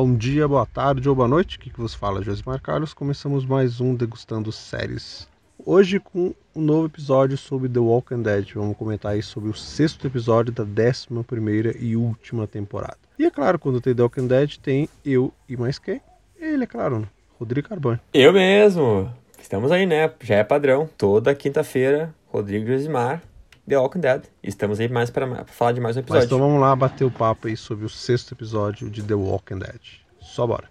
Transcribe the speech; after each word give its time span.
Bom 0.00 0.14
dia, 0.14 0.46
boa 0.46 0.64
tarde 0.64 1.08
ou 1.08 1.14
boa 1.16 1.26
noite, 1.26 1.56
o 1.56 1.60
que, 1.60 1.70
que 1.70 1.80
vos 1.80 1.92
fala, 1.92 2.22
Josimar 2.22 2.62
Carlos. 2.62 2.94
Começamos 2.94 3.44
mais 3.44 3.80
um 3.80 3.96
Degustando 3.96 4.52
Séries. 4.52 5.28
Hoje 5.58 5.98
com 5.98 6.32
um 6.54 6.62
novo 6.62 6.86
episódio 6.86 7.36
sobre 7.36 7.68
The 7.68 7.80
Walking 7.80 8.22
Dead. 8.22 8.52
Vamos 8.54 8.76
comentar 8.76 9.14
aí 9.14 9.24
sobre 9.24 9.50
o 9.50 9.54
sexto 9.54 10.06
episódio 10.06 10.52
da 10.52 10.62
décima 10.62 11.24
primeira 11.24 11.76
e 11.76 11.96
última 11.96 12.46
temporada. 12.46 12.96
E 13.18 13.24
é 13.24 13.30
claro, 13.32 13.58
quando 13.58 13.80
tem 13.80 13.92
The 13.92 14.02
Walking 14.02 14.28
Dead, 14.28 14.58
tem 14.58 14.88
eu 15.04 15.34
e 15.48 15.56
mais 15.56 15.80
quem? 15.80 16.00
Ele, 16.38 16.62
é 16.62 16.66
claro, 16.68 17.00
né? 17.00 17.08
Rodrigo 17.36 17.68
Carbone. 17.68 17.98
Eu 18.14 18.32
mesmo! 18.32 19.12
Estamos 19.42 19.72
aí, 19.72 19.84
né? 19.84 20.12
Já 20.20 20.36
é 20.36 20.44
padrão. 20.44 20.88
Toda 20.96 21.34
quinta-feira, 21.34 22.14
Rodrigo 22.28 22.68
Josimar 22.68 23.20
The 23.68 23.76
Walking 23.76 24.00
Dead. 24.00 24.22
Estamos 24.42 24.80
aí 24.80 24.88
mais 24.88 25.10
para 25.10 25.44
falar 25.44 25.72
de 25.72 25.80
mais 25.80 25.94
um 25.94 26.00
episódio. 26.00 26.20
Mas 26.20 26.24
então 26.24 26.38
vamos 26.38 26.58
lá 26.58 26.74
bater 26.74 27.04
o 27.04 27.10
papo 27.10 27.48
aí 27.48 27.56
sobre 27.56 27.84
o 27.84 27.88
sexto 27.88 28.32
episódio 28.32 28.88
de 28.88 29.02
The 29.02 29.12
Walking 29.12 29.58
Dead. 29.58 29.80
Só 30.20 30.46
bora. 30.46 30.70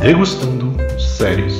Degustando 0.00 0.76
séries. 0.98 1.54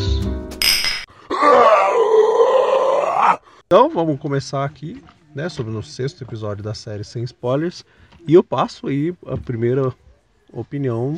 Então 3.64 3.88
vamos 3.90 4.18
começar 4.18 4.64
aqui, 4.64 5.02
né, 5.32 5.48
sobre 5.48 5.72
o 5.72 5.82
sexto 5.84 6.24
episódio 6.24 6.64
da 6.64 6.74
série 6.74 7.04
sem 7.04 7.22
spoilers. 7.22 7.84
E 8.26 8.34
eu 8.34 8.42
passo 8.42 8.88
aí 8.88 9.14
a 9.24 9.36
primeira 9.36 9.94
opinião 10.52 11.16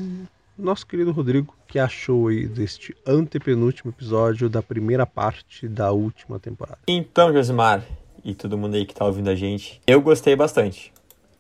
nosso 0.59 0.87
querido 0.87 1.11
Rodrigo, 1.11 1.56
que 1.67 1.79
achou 1.79 2.29
aí 2.29 2.47
deste 2.47 2.97
antepenúltimo 3.07 3.91
episódio 3.91 4.49
da 4.49 4.63
primeira 4.63 5.07
parte 5.07 5.69
da 5.69 5.91
última 5.93 6.39
temporada. 6.39 6.79
Então, 6.87 7.33
Josimar, 7.33 7.83
e 8.25 8.35
todo 8.35 8.57
mundo 8.59 8.75
aí 8.75 8.85
que 8.85 8.95
tá 8.95 9.05
ouvindo 9.05 9.31
a 9.31 9.35
gente, 9.35 9.81
eu 9.87 10.01
gostei 10.01 10.35
bastante. 10.35 10.93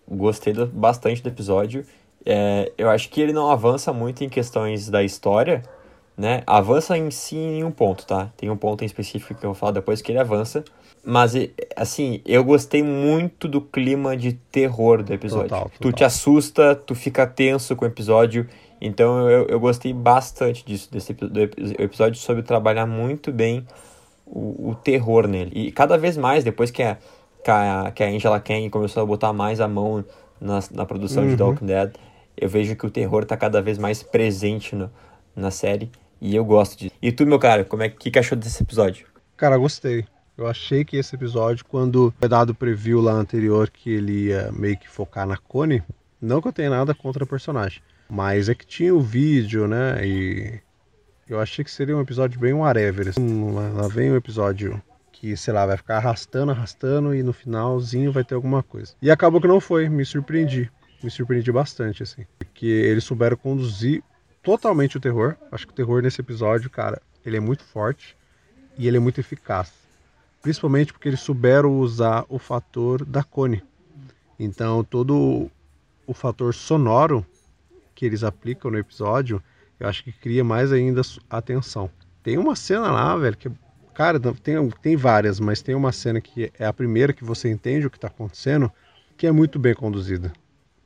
Gostei 0.08 0.52
do, 0.52 0.66
bastante 0.66 1.22
do 1.22 1.28
episódio. 1.28 1.84
É, 2.24 2.72
eu 2.76 2.88
acho 2.90 3.08
que 3.08 3.20
ele 3.20 3.32
não 3.32 3.50
avança 3.50 3.92
muito 3.92 4.22
em 4.24 4.28
questões 4.28 4.88
da 4.88 5.02
história, 5.02 5.62
né? 6.16 6.42
Avança 6.46 6.96
em 6.96 7.10
si 7.10 7.36
em 7.36 7.64
um 7.64 7.70
ponto, 7.70 8.06
tá? 8.06 8.32
Tem 8.36 8.50
um 8.50 8.56
ponto 8.56 8.82
em 8.82 8.86
específico 8.86 9.34
que 9.34 9.44
eu 9.44 9.50
vou 9.50 9.54
falar 9.54 9.72
depois 9.72 10.00
que 10.00 10.12
ele 10.12 10.18
avança. 10.18 10.64
Mas, 11.04 11.34
assim, 11.76 12.20
eu 12.24 12.42
gostei 12.42 12.82
muito 12.82 13.46
do 13.46 13.60
clima 13.60 14.16
de 14.16 14.32
terror 14.32 15.04
do 15.04 15.12
episódio. 15.12 15.48
Total, 15.48 15.64
total. 15.64 15.78
Tu 15.80 15.92
te 15.92 16.04
assusta, 16.04 16.74
tu 16.74 16.96
fica 16.96 17.24
tenso 17.26 17.76
com 17.76 17.84
o 17.84 17.88
episódio. 17.88 18.48
Então 18.80 19.28
eu, 19.30 19.46
eu 19.46 19.60
gostei 19.60 19.92
bastante 19.92 20.64
disso, 20.64 20.90
desse 20.90 21.12
do 21.12 21.40
episódio 21.78 22.20
sobre 22.20 22.42
trabalhar 22.42 22.86
muito 22.86 23.32
bem 23.32 23.66
o, 24.26 24.70
o 24.70 24.74
terror 24.74 25.26
nele. 25.26 25.52
E 25.54 25.72
cada 25.72 25.96
vez 25.96 26.16
mais, 26.16 26.44
depois 26.44 26.70
que 26.70 26.82
a, 26.82 26.98
que 27.42 27.50
a, 27.50 27.92
que 27.94 28.02
a 28.02 28.08
Angela 28.08 28.40
Kang 28.40 28.68
começou 28.70 29.02
a 29.02 29.06
botar 29.06 29.32
mais 29.32 29.60
a 29.60 29.68
mão 29.68 30.04
na, 30.40 30.60
na 30.72 30.84
produção 30.84 31.22
uhum. 31.22 31.30
de 31.30 31.36
The 31.36 31.44
Walking 31.44 31.66
Dead, 31.66 31.94
eu 32.36 32.48
vejo 32.48 32.76
que 32.76 32.86
o 32.86 32.90
terror 32.90 33.22
está 33.22 33.36
cada 33.36 33.62
vez 33.62 33.78
mais 33.78 34.02
presente 34.02 34.74
no, 34.74 34.90
na 35.34 35.50
série. 35.50 35.90
E 36.20 36.34
eu 36.34 36.44
gosto 36.44 36.78
disso. 36.78 36.94
E 37.00 37.12
tu, 37.12 37.26
meu 37.26 37.38
cara, 37.38 37.64
como 37.64 37.82
é 37.82 37.88
que, 37.88 38.10
que 38.10 38.18
achou 38.18 38.36
desse 38.36 38.62
episódio? 38.62 39.06
Cara, 39.36 39.56
gostei. 39.56 40.04
Eu 40.36 40.46
achei 40.46 40.84
que 40.84 40.96
esse 40.96 41.14
episódio, 41.14 41.64
quando 41.64 42.12
foi 42.18 42.28
dado 42.28 42.50
o 42.50 42.54
preview 42.54 43.00
lá 43.00 43.12
anterior 43.12 43.70
que 43.70 43.90
ele 43.90 44.26
ia 44.26 44.50
meio 44.52 44.78
que 44.78 44.88
focar 44.88 45.26
na 45.26 45.36
Connie, 45.36 45.82
não 46.20 46.42
que 46.42 46.48
eu 46.48 46.52
tenha 46.52 46.70
nada 46.70 46.94
contra 46.94 47.24
a 47.24 47.26
personagem. 47.26 47.80
Mas 48.08 48.48
é 48.48 48.54
que 48.54 48.66
tinha 48.66 48.94
o 48.94 49.00
vídeo, 49.00 49.66
né? 49.66 50.06
E 50.06 50.60
eu 51.28 51.40
achei 51.40 51.64
que 51.64 51.70
seria 51.70 51.96
um 51.96 52.00
episódio 52.00 52.38
bem 52.38 52.52
whatever. 52.52 53.08
Assim, 53.08 53.52
lá 53.52 53.88
vem 53.88 54.12
um 54.12 54.16
episódio 54.16 54.80
que, 55.10 55.36
sei 55.36 55.52
lá, 55.52 55.66
vai 55.66 55.76
ficar 55.76 55.96
arrastando, 55.96 56.52
arrastando 56.52 57.14
e 57.14 57.22
no 57.22 57.32
finalzinho 57.32 58.12
vai 58.12 58.22
ter 58.22 58.34
alguma 58.34 58.62
coisa. 58.62 58.94
E 59.00 59.10
acabou 59.10 59.40
que 59.40 59.48
não 59.48 59.60
foi, 59.60 59.88
me 59.88 60.04
surpreendi. 60.04 60.70
Me 61.02 61.10
surpreendi 61.10 61.50
bastante, 61.50 62.02
assim. 62.02 62.24
Porque 62.38 62.66
eles 62.66 63.04
souberam 63.04 63.36
conduzir 63.36 64.02
totalmente 64.42 64.96
o 64.96 65.00
terror. 65.00 65.36
Acho 65.50 65.66
que 65.66 65.72
o 65.72 65.76
terror 65.76 66.02
nesse 66.02 66.20
episódio, 66.20 66.70
cara, 66.70 67.00
ele 67.24 67.36
é 67.36 67.40
muito 67.40 67.64
forte 67.64 68.16
e 68.78 68.86
ele 68.86 68.98
é 68.98 69.00
muito 69.00 69.18
eficaz. 69.18 69.72
Principalmente 70.42 70.92
porque 70.92 71.08
eles 71.08 71.20
souberam 71.20 71.80
usar 71.80 72.24
o 72.28 72.38
fator 72.38 73.04
da 73.04 73.24
cone. 73.24 73.64
Então, 74.38 74.84
todo 74.84 75.50
o 76.06 76.14
fator 76.14 76.54
sonoro 76.54 77.26
que 77.96 78.04
eles 78.04 78.22
aplicam 78.22 78.70
no 78.70 78.78
episódio, 78.78 79.42
eu 79.80 79.88
acho 79.88 80.04
que 80.04 80.12
cria 80.12 80.44
mais 80.44 80.70
ainda 80.70 81.00
atenção. 81.28 81.90
Tem 82.22 82.36
uma 82.38 82.54
cena 82.54 82.92
lá, 82.92 83.16
velho, 83.16 83.36
que, 83.36 83.50
cara, 83.94 84.20
tem, 84.20 84.70
tem 84.82 84.96
várias, 84.96 85.40
mas 85.40 85.62
tem 85.62 85.74
uma 85.74 85.90
cena 85.90 86.20
que 86.20 86.52
é 86.58 86.66
a 86.66 86.72
primeira 86.72 87.12
que 87.12 87.24
você 87.24 87.48
entende 87.48 87.86
o 87.86 87.90
que 87.90 87.96
está 87.96 88.08
acontecendo, 88.08 88.70
que 89.16 89.26
é 89.26 89.32
muito 89.32 89.58
bem 89.58 89.74
conduzida. 89.74 90.32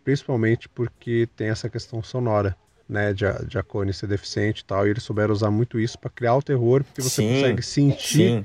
Principalmente 0.05 0.69
porque 0.69 1.29
tem 1.37 1.49
essa 1.49 1.69
questão 1.69 2.03
sonora, 2.03 2.57
né, 2.89 3.13
de, 3.13 3.25
de 3.47 3.59
a 3.59 3.63
Cone 3.63 3.93
ser 3.93 4.07
deficiente 4.07 4.61
e 4.61 4.65
tal, 4.65 4.87
e 4.87 4.91
eles 4.91 5.03
souberam 5.03 5.33
usar 5.33 5.51
muito 5.51 5.79
isso 5.81 5.99
para 5.99 6.11
criar 6.11 6.37
o 6.37 6.43
terror, 6.43 6.85
porque 6.85 7.03
você 7.03 7.23
sim, 7.23 7.35
consegue 7.35 7.63
sentir 7.63 8.45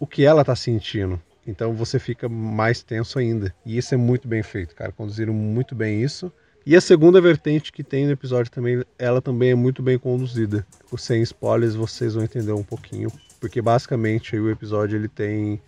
o 0.00 0.06
que 0.06 0.24
ela 0.24 0.44
tá 0.44 0.56
sentindo. 0.56 1.20
Então 1.46 1.72
você 1.72 1.98
fica 1.98 2.28
mais 2.28 2.82
tenso 2.82 3.18
ainda. 3.18 3.54
E 3.64 3.78
isso 3.78 3.94
é 3.94 3.96
muito 3.96 4.28
bem 4.28 4.42
feito, 4.42 4.74
cara. 4.74 4.92
Conduziram 4.92 5.32
muito 5.32 5.74
bem 5.74 6.02
isso. 6.02 6.30
E 6.68 6.76
a 6.76 6.82
segunda 6.82 7.18
vertente 7.18 7.72
que 7.72 7.82
tem 7.82 8.04
no 8.04 8.12
episódio 8.12 8.52
também, 8.52 8.84
ela 8.98 9.22
também 9.22 9.52
é 9.52 9.54
muito 9.54 9.82
bem 9.82 9.98
conduzida. 9.98 10.66
Sem 10.98 11.22
spoilers 11.22 11.74
vocês 11.74 12.12
vão 12.12 12.22
entender 12.22 12.52
um 12.52 12.62
pouquinho, 12.62 13.10
porque 13.40 13.62
basicamente 13.62 14.36
o 14.36 14.50
episódio 14.50 14.98
ele 14.98 15.08
tem 15.08 15.62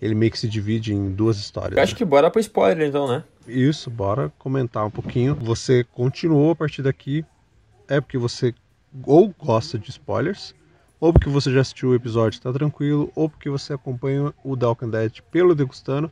ele 0.00 0.14
meio 0.14 0.32
que 0.32 0.38
se 0.38 0.48
divide 0.48 0.94
em 0.94 1.10
duas 1.10 1.36
histórias. 1.36 1.76
Eu 1.76 1.82
acho 1.82 1.92
né? 1.92 1.98
que 1.98 2.06
bora 2.06 2.30
pro 2.30 2.40
spoiler 2.40 2.88
então, 2.88 3.06
né? 3.06 3.22
Isso, 3.46 3.90
bora 3.90 4.32
comentar 4.38 4.86
um 4.86 4.90
pouquinho. 4.90 5.34
Você 5.34 5.84
continuou 5.84 6.52
a 6.52 6.56
partir 6.56 6.80
daqui 6.80 7.22
é 7.86 8.00
porque 8.00 8.16
você 8.16 8.54
ou 9.04 9.34
gosta 9.38 9.78
de 9.78 9.90
spoilers, 9.90 10.54
ou 10.98 11.12
porque 11.12 11.28
você 11.28 11.52
já 11.52 11.60
assistiu 11.60 11.90
o 11.90 11.94
episódio 11.94 12.38
e 12.38 12.40
está 12.40 12.50
tranquilo, 12.50 13.12
ou 13.14 13.28
porque 13.28 13.50
você 13.50 13.74
acompanha 13.74 14.32
o 14.42 14.56
Dalk 14.56 14.86
Dead 14.86 15.20
pelo 15.30 15.54
Degustando 15.54 16.10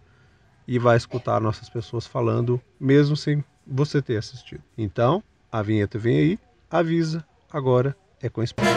e 0.68 0.78
vai 0.78 0.98
escutar 0.98 1.40
nossas 1.40 1.70
pessoas 1.70 2.06
falando, 2.06 2.60
mesmo 2.78 3.16
sem 3.16 3.42
você 3.66 4.02
ter 4.02 4.16
assistido. 4.16 4.62
Então, 4.76 5.22
a 5.50 5.62
vinheta 5.62 5.98
vem 5.98 6.18
aí, 6.18 6.38
avisa, 6.70 7.24
agora 7.52 7.96
é 8.20 8.28
com 8.28 8.42
spoiler. 8.42 8.74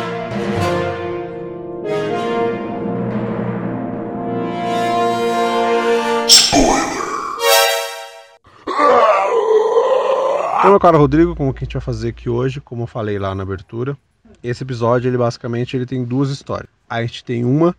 Então, 10.67 10.71
meu 10.73 10.79
caro 10.81 10.97
Rodrigo, 10.97 11.33
como 11.33 11.53
que 11.53 11.63
a 11.63 11.65
gente 11.65 11.73
vai 11.73 11.81
fazer 11.81 12.09
aqui 12.09 12.27
hoje, 12.27 12.59
como 12.59 12.83
eu 12.83 12.87
falei 12.87 13.17
lá 13.17 13.33
na 13.33 13.43
abertura, 13.43 13.97
esse 14.43 14.63
episódio, 14.63 15.07
ele 15.07 15.17
basicamente 15.17 15.77
ele 15.77 15.85
tem 15.85 16.03
duas 16.03 16.29
histórias. 16.29 16.69
A 16.89 17.01
gente 17.01 17.23
tem 17.23 17.45
uma 17.45 17.75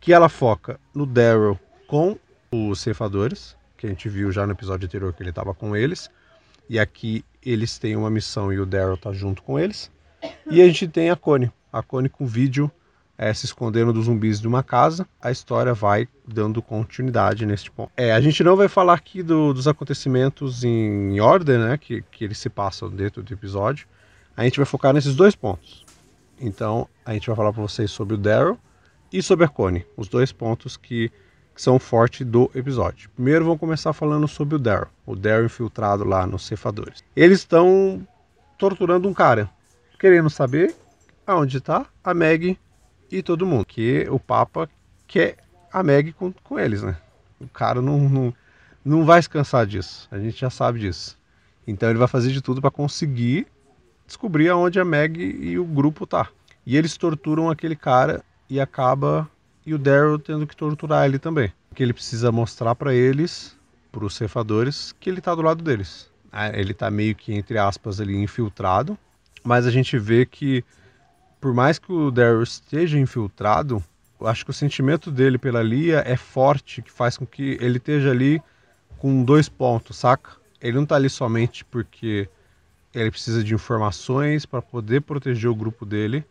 que 0.00 0.12
ela 0.12 0.28
foca 0.28 0.80
no 0.92 1.06
Daryl 1.06 1.58
com 1.86 2.18
os 2.50 2.80
ceifadores, 2.80 3.56
que 3.76 3.86
a 3.86 3.88
gente 3.88 4.08
viu 4.08 4.32
já 4.32 4.46
no 4.46 4.52
episódio 4.52 4.86
anterior 4.86 5.12
que 5.12 5.22
ele 5.22 5.30
estava 5.30 5.54
com 5.54 5.76
eles, 5.76 6.10
e 6.68 6.78
aqui 6.78 7.24
eles 7.44 7.78
têm 7.78 7.96
uma 7.96 8.10
missão 8.10 8.52
e 8.52 8.58
o 8.58 8.66
Daryl 8.66 8.96
tá 8.96 9.12
junto 9.12 9.42
com 9.42 9.58
eles. 9.58 9.90
E 10.50 10.62
a 10.62 10.66
gente 10.66 10.88
tem 10.88 11.10
a 11.10 11.16
Connie. 11.16 11.50
A 11.72 11.82
Connie 11.82 12.08
com 12.08 12.26
vídeo 12.26 12.70
é, 13.16 13.32
se 13.32 13.46
escondendo 13.46 13.92
dos 13.92 14.06
zumbis 14.06 14.40
de 14.40 14.48
uma 14.48 14.62
casa. 14.62 15.06
A 15.20 15.30
história 15.30 15.72
vai 15.74 16.08
dando 16.26 16.60
continuidade 16.60 17.46
neste 17.46 17.70
ponto. 17.70 17.92
É, 17.96 18.12
a 18.12 18.20
gente 18.20 18.42
não 18.42 18.56
vai 18.56 18.68
falar 18.68 18.94
aqui 18.94 19.22
do, 19.22 19.52
dos 19.52 19.68
acontecimentos 19.68 20.64
em 20.64 21.20
ordem, 21.20 21.58
né? 21.58 21.78
Que, 21.78 22.02
que 22.10 22.24
eles 22.24 22.38
se 22.38 22.48
passam 22.48 22.90
dentro 22.90 23.22
do 23.22 23.32
episódio. 23.32 23.86
A 24.36 24.44
gente 24.44 24.56
vai 24.56 24.66
focar 24.66 24.92
nesses 24.92 25.14
dois 25.14 25.34
pontos. 25.34 25.84
Então, 26.40 26.88
a 27.04 27.12
gente 27.12 27.26
vai 27.26 27.36
falar 27.36 27.52
para 27.52 27.62
vocês 27.62 27.90
sobre 27.90 28.14
o 28.14 28.18
Daryl 28.18 28.58
e 29.12 29.22
sobre 29.22 29.44
a 29.44 29.48
Connie. 29.48 29.86
Os 29.96 30.08
dois 30.08 30.32
pontos 30.32 30.76
que 30.76 31.10
que 31.54 31.62
são 31.62 31.78
fortes 31.78 32.26
do 32.26 32.50
episódio. 32.54 33.08
Primeiro 33.10 33.44
vamos 33.44 33.60
começar 33.60 33.92
falando 33.92 34.26
sobre 34.26 34.56
o 34.56 34.58
Daryl, 34.58 34.88
o 35.06 35.14
Daryl 35.14 35.46
infiltrado 35.46 36.04
lá 36.04 36.26
nos 36.26 36.46
cefadores. 36.46 37.04
Eles 37.14 37.38
estão 37.38 38.06
torturando 38.58 39.08
um 39.08 39.14
cara, 39.14 39.48
querendo 39.98 40.28
saber 40.28 40.74
aonde 41.26 41.58
está 41.58 41.86
a 42.02 42.12
Meg 42.12 42.58
e 43.10 43.22
todo 43.22 43.46
mundo, 43.46 43.64
que 43.64 44.06
o 44.10 44.18
Papa 44.18 44.68
quer 45.06 45.36
a 45.72 45.82
Meg 45.82 46.12
com, 46.12 46.32
com 46.32 46.58
eles, 46.58 46.82
né? 46.82 46.96
O 47.40 47.48
cara 47.48 47.80
não, 47.80 48.08
não, 48.08 48.34
não 48.84 49.04
vai 49.04 49.22
se 49.22 49.30
cansar 49.30 49.66
disso, 49.66 50.08
a 50.10 50.18
gente 50.18 50.40
já 50.40 50.50
sabe 50.50 50.80
disso. 50.80 51.16
Então 51.66 51.88
ele 51.88 51.98
vai 51.98 52.08
fazer 52.08 52.32
de 52.32 52.42
tudo 52.42 52.60
para 52.60 52.70
conseguir 52.70 53.46
descobrir 54.06 54.48
aonde 54.48 54.80
a 54.80 54.84
Meg 54.84 55.18
e 55.18 55.58
o 55.58 55.64
grupo 55.64 56.06
tá. 56.06 56.28
E 56.66 56.76
eles 56.76 56.96
torturam 56.96 57.50
aquele 57.50 57.76
cara 57.76 58.24
e 58.48 58.60
acaba 58.60 59.28
e 59.66 59.74
o 59.74 59.78
Daryl 59.78 60.18
tendo 60.18 60.46
que 60.46 60.56
torturar 60.56 61.06
ele 61.06 61.18
também. 61.18 61.52
Que 61.74 61.82
ele 61.82 61.92
precisa 61.92 62.30
mostrar 62.30 62.74
para 62.74 62.94
eles, 62.94 63.56
para 63.90 64.04
os 64.04 64.14
cefadores, 64.14 64.94
que 64.98 65.08
ele 65.08 65.20
tá 65.20 65.34
do 65.34 65.42
lado 65.42 65.62
deles. 65.62 66.10
Ah, 66.30 66.48
ele 66.48 66.74
tá 66.74 66.90
meio 66.90 67.14
que, 67.14 67.32
entre 67.32 67.58
aspas, 67.58 68.00
ali 68.00 68.16
infiltrado, 68.16 68.98
mas 69.44 69.66
a 69.66 69.70
gente 69.70 69.98
vê 69.98 70.26
que, 70.26 70.64
por 71.40 71.54
mais 71.54 71.78
que 71.78 71.92
o 71.92 72.10
Daryl 72.10 72.42
esteja 72.42 72.98
infiltrado, 72.98 73.82
eu 74.20 74.26
acho 74.26 74.44
que 74.44 74.50
o 74.50 74.54
sentimento 74.54 75.10
dele 75.10 75.38
pela 75.38 75.62
Lia 75.62 76.02
é 76.06 76.16
forte, 76.16 76.82
que 76.82 76.90
faz 76.90 77.16
com 77.16 77.26
que 77.26 77.56
ele 77.60 77.78
esteja 77.78 78.10
ali 78.10 78.42
com 78.98 79.22
dois 79.22 79.48
pontos, 79.48 79.98
saca? 79.98 80.32
Ele 80.60 80.76
não 80.76 80.86
tá 80.86 80.96
ali 80.96 81.10
somente 81.10 81.64
porque 81.64 82.28
ele 82.94 83.10
precisa 83.10 83.44
de 83.44 83.54
informações 83.54 84.46
para 84.46 84.62
poder 84.62 85.02
proteger 85.02 85.50
o 85.50 85.54
grupo 85.54 85.84
dele, 85.84 86.24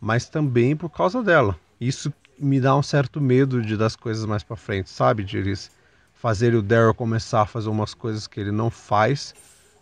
mas 0.00 0.28
também 0.28 0.76
por 0.76 0.88
causa 0.88 1.22
dela. 1.22 1.58
Isso 1.86 2.12
me 2.38 2.60
dá 2.60 2.76
um 2.76 2.82
certo 2.82 3.20
medo 3.20 3.60
de 3.60 3.76
das 3.76 3.96
coisas 3.96 4.24
mais 4.24 4.44
para 4.44 4.56
frente, 4.56 4.88
sabe? 4.88 5.24
De 5.24 5.36
eles 5.36 5.68
fazerem 6.14 6.56
o 6.56 6.62
Daryl 6.62 6.94
começar 6.94 7.42
a 7.42 7.46
fazer 7.46 7.68
umas 7.68 7.92
coisas 7.92 8.28
que 8.28 8.38
ele 8.38 8.52
não 8.52 8.70
faz, 8.70 9.34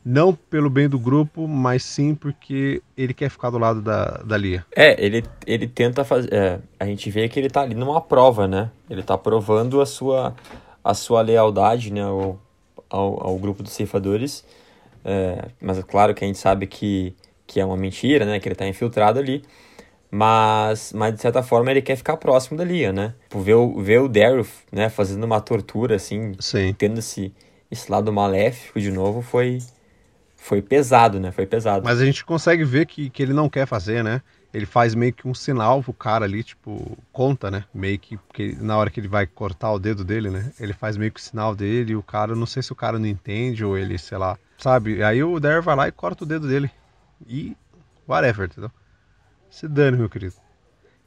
não 0.03 0.35
pelo 0.35 0.71
bem 0.71 0.89
do 0.89 0.99
grupo, 0.99 1.47
mas 1.47 1.83
sim 1.83 2.15
porque 2.15 2.83
ele 2.97 3.13
quer 3.13 3.29
ficar 3.29 3.51
do 3.51 3.59
lado 3.59 3.83
da, 3.83 4.23
da 4.25 4.37
Lia. 4.39 4.65
É, 4.75 5.05
ele, 5.05 5.23
ele 5.47 5.69
tenta 5.69 6.03
fazer. 6.03 6.33
É, 6.33 6.59
a 6.79 6.87
gente 6.87 7.11
vê 7.11 7.29
que 7.29 7.39
ele 7.39 7.51
tá 7.51 7.61
ali 7.61 7.75
numa 7.75 8.01
prova, 8.01 8.49
né? 8.49 8.71
Ele 8.89 9.03
tá 9.03 9.19
provando 9.19 9.79
a 9.83 9.85
sua, 9.85 10.35
a 10.83 10.95
sua 10.95 11.21
lealdade 11.21 11.93
né, 11.93 12.03
ao, 12.03 12.41
ao, 12.89 13.27
ao 13.27 13.39
grupo 13.39 13.63
dos 13.63 13.73
ceifadores. 13.73 14.43
É, 15.05 15.49
mas 15.61 15.79
é 15.79 15.83
claro 15.83 16.15
que 16.15 16.25
a 16.25 16.27
gente 16.27 16.39
sabe 16.39 16.67
que, 16.67 17.15
que 17.47 17.61
é 17.61 17.65
uma 17.65 17.77
mentira, 17.77 18.25
né? 18.25 18.41
Que 18.41 18.49
ele 18.49 18.55
tá 18.55 18.67
infiltrado 18.67 19.19
ali. 19.19 19.43
Mas, 20.11 20.93
mas 20.93 21.15
de 21.15 21.21
certa 21.21 21.43
forma 21.43 21.71
ele 21.71 21.81
quer 21.81 21.97
ficar 21.97 22.17
próximo 22.17 22.59
da 22.59 22.65
Lia, 22.65 22.93
né? 22.93 23.15
Tipo, 23.23 23.41
ver 23.41 23.55
o, 23.55 23.81
ver 23.81 24.01
o 24.01 24.09
Daryl, 24.09 24.45
né, 24.73 24.89
fazendo 24.89 25.23
uma 25.23 25.41
tortura, 25.41 25.95
assim, 25.95 26.33
Sim. 26.41 26.75
tendo 26.77 26.99
esse, 26.99 27.33
esse 27.71 27.91
lado 27.91 28.13
maléfico 28.13 28.81
de 28.81 28.91
novo, 28.91 29.23
foi, 29.23 29.59
foi 30.37 30.61
pesado, 30.61 31.21
né? 31.21 31.31
Foi 31.31 31.47
pesado. 31.47 31.85
Mas 31.85 32.01
a 32.01 32.05
gente 32.05 32.25
consegue 32.25 32.65
ver 32.65 32.87
que, 32.87 33.09
que 33.09 33.23
ele 33.23 33.33
não 33.33 33.49
quer 33.49 33.67
fazer, 33.67 34.03
né? 34.03 34.21
Ele 34.53 34.67
faz 34.67 34.97
meio 34.97 35.13
que 35.13 35.29
um 35.29 35.35
sinal 35.35 35.81
pro 35.81 35.93
cara 35.93 36.25
ali, 36.25 36.43
tipo, 36.43 36.99
conta, 37.13 37.49
né? 37.49 37.65
Meio 37.73 38.01
que, 38.01 38.19
que 38.35 38.57
na 38.61 38.77
hora 38.77 38.91
que 38.91 38.99
ele 38.99 39.07
vai 39.07 39.29
cortar 39.29 39.71
o 39.71 39.79
dedo 39.79 40.03
dele, 40.05 40.29
né? 40.29 40.53
Ele 40.59 40.73
faz 40.73 40.97
meio 40.97 41.13
que 41.13 41.21
o 41.21 41.23
sinal 41.23 41.55
dele 41.55 41.93
e 41.93 41.97
o 41.97 42.03
cara, 42.03 42.35
não 42.35 42.47
sei 42.47 42.65
se 42.65 42.73
o 42.73 42.77
cara 42.77 42.99
não 42.99 43.07
entende 43.07 43.65
ou 43.65 43.79
ele, 43.79 43.97
sei 43.97 44.19
lá, 44.19 44.37
sabe? 44.59 45.05
Aí 45.05 45.23
o 45.23 45.39
Daryl 45.39 45.63
vai 45.63 45.77
lá 45.77 45.87
e 45.87 45.93
corta 45.93 46.25
o 46.25 46.27
dedo 46.27 46.49
dele. 46.49 46.69
E 47.29 47.57
whatever, 48.09 48.47
entendeu? 48.47 48.73
Se 49.51 49.67
dane, 49.67 49.97
meu 49.97 50.09
querido. 50.09 50.35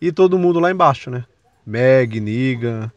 E 0.01 0.11
todo 0.11 0.37
mundo 0.37 0.59
lá 0.59 0.69
embaixo, 0.69 1.09
né? 1.09 1.23
Meg, 1.65 2.19
Negan, 2.19 2.91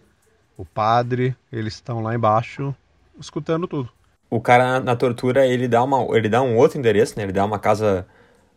o 0.56 0.64
padre, 0.64 1.36
eles 1.52 1.74
estão 1.74 2.02
lá 2.02 2.14
embaixo 2.14 2.74
escutando 3.18 3.68
tudo. 3.68 3.88
O 4.28 4.40
cara 4.40 4.80
na, 4.80 4.96
tortura, 4.96 5.46
ele 5.46 5.68
dá, 5.68 5.82
uma, 5.84 6.04
ele 6.16 6.28
dá 6.28 6.42
um 6.42 6.56
outro 6.56 6.78
endereço, 6.78 7.16
né? 7.16 7.22
Ele 7.22 7.32
dá 7.32 7.44
uma 7.44 7.60
casa 7.60 8.04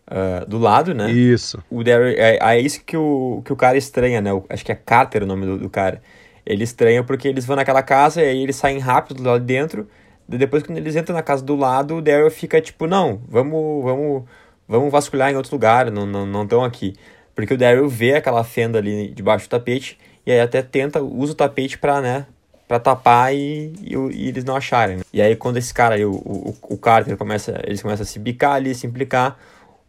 uh, 0.07 0.49
do 0.49 0.57
lado, 0.57 0.95
né? 0.95 1.11
Isso. 1.11 1.63
O 1.69 1.83
Daryl, 1.83 2.15
é, 2.17 2.39
é 2.41 2.59
isso 2.59 2.83
que 2.83 2.97
o, 2.97 3.43
que 3.45 3.53
o 3.53 3.55
cara 3.55 3.77
estranha, 3.77 4.19
né? 4.19 4.33
O, 4.33 4.43
acho 4.49 4.65
que 4.65 4.71
é 4.71 4.75
Carter 4.75 5.23
o 5.23 5.27
nome 5.27 5.45
do, 5.45 5.57
do 5.59 5.69
cara. 5.69 6.01
Ele 6.43 6.63
estranha 6.63 7.03
porque 7.03 7.27
eles 7.27 7.45
vão 7.45 7.55
naquela 7.55 7.83
casa 7.83 8.21
e 8.21 8.25
aí 8.25 8.41
eles 8.41 8.55
saem 8.55 8.79
rápido 8.79 9.21
lá 9.21 9.37
de 9.37 9.45
dentro. 9.45 9.87
Depois, 10.27 10.63
quando 10.63 10.79
eles 10.79 10.95
entram 10.95 11.15
na 11.15 11.21
casa 11.21 11.43
do 11.43 11.55
lado, 11.55 11.97
o 11.97 12.01
Daryl 12.01 12.31
fica 12.31 12.59
tipo, 12.59 12.87
não, 12.87 13.21
vamos, 13.27 13.83
vamos 13.83 14.23
vamos 14.69 14.91
vasculhar 14.91 15.31
em 15.31 15.35
outro 15.35 15.51
lugar, 15.51 15.89
não 15.89 16.05
estão 16.05 16.25
não, 16.25 16.45
não 16.45 16.63
aqui. 16.63 16.95
Porque 17.33 17.55
o 17.55 17.57
Daryl 17.57 17.89
vê 17.89 18.13
aquela 18.13 18.43
fenda 18.43 18.77
ali 18.77 19.09
debaixo 19.09 19.47
do 19.47 19.49
tapete 19.49 19.97
e 20.25 20.31
aí 20.31 20.39
até 20.39 20.61
tenta, 20.61 21.01
usa 21.01 21.31
o 21.33 21.35
tapete 21.35 21.77
pra, 21.77 21.99
né, 21.99 22.27
pra 22.67 22.79
tapar 22.79 23.33
e, 23.33 23.73
e, 23.81 23.95
e 23.95 24.27
eles 24.27 24.43
não 24.43 24.55
acharem. 24.55 24.97
Né? 24.97 25.03
E 25.11 25.21
aí 25.21 25.35
quando 25.35 25.57
esse 25.57 25.73
cara 25.73 25.95
aí, 25.95 26.05
o, 26.05 26.11
o, 26.11 26.55
o 26.61 26.77
Carter, 26.77 27.17
começa, 27.17 27.59
eles 27.65 27.81
começam 27.81 28.03
a 28.03 28.05
se 28.05 28.19
bicar 28.19 28.53
ali, 28.53 28.75
se 28.75 28.85
implicar, 28.85 29.39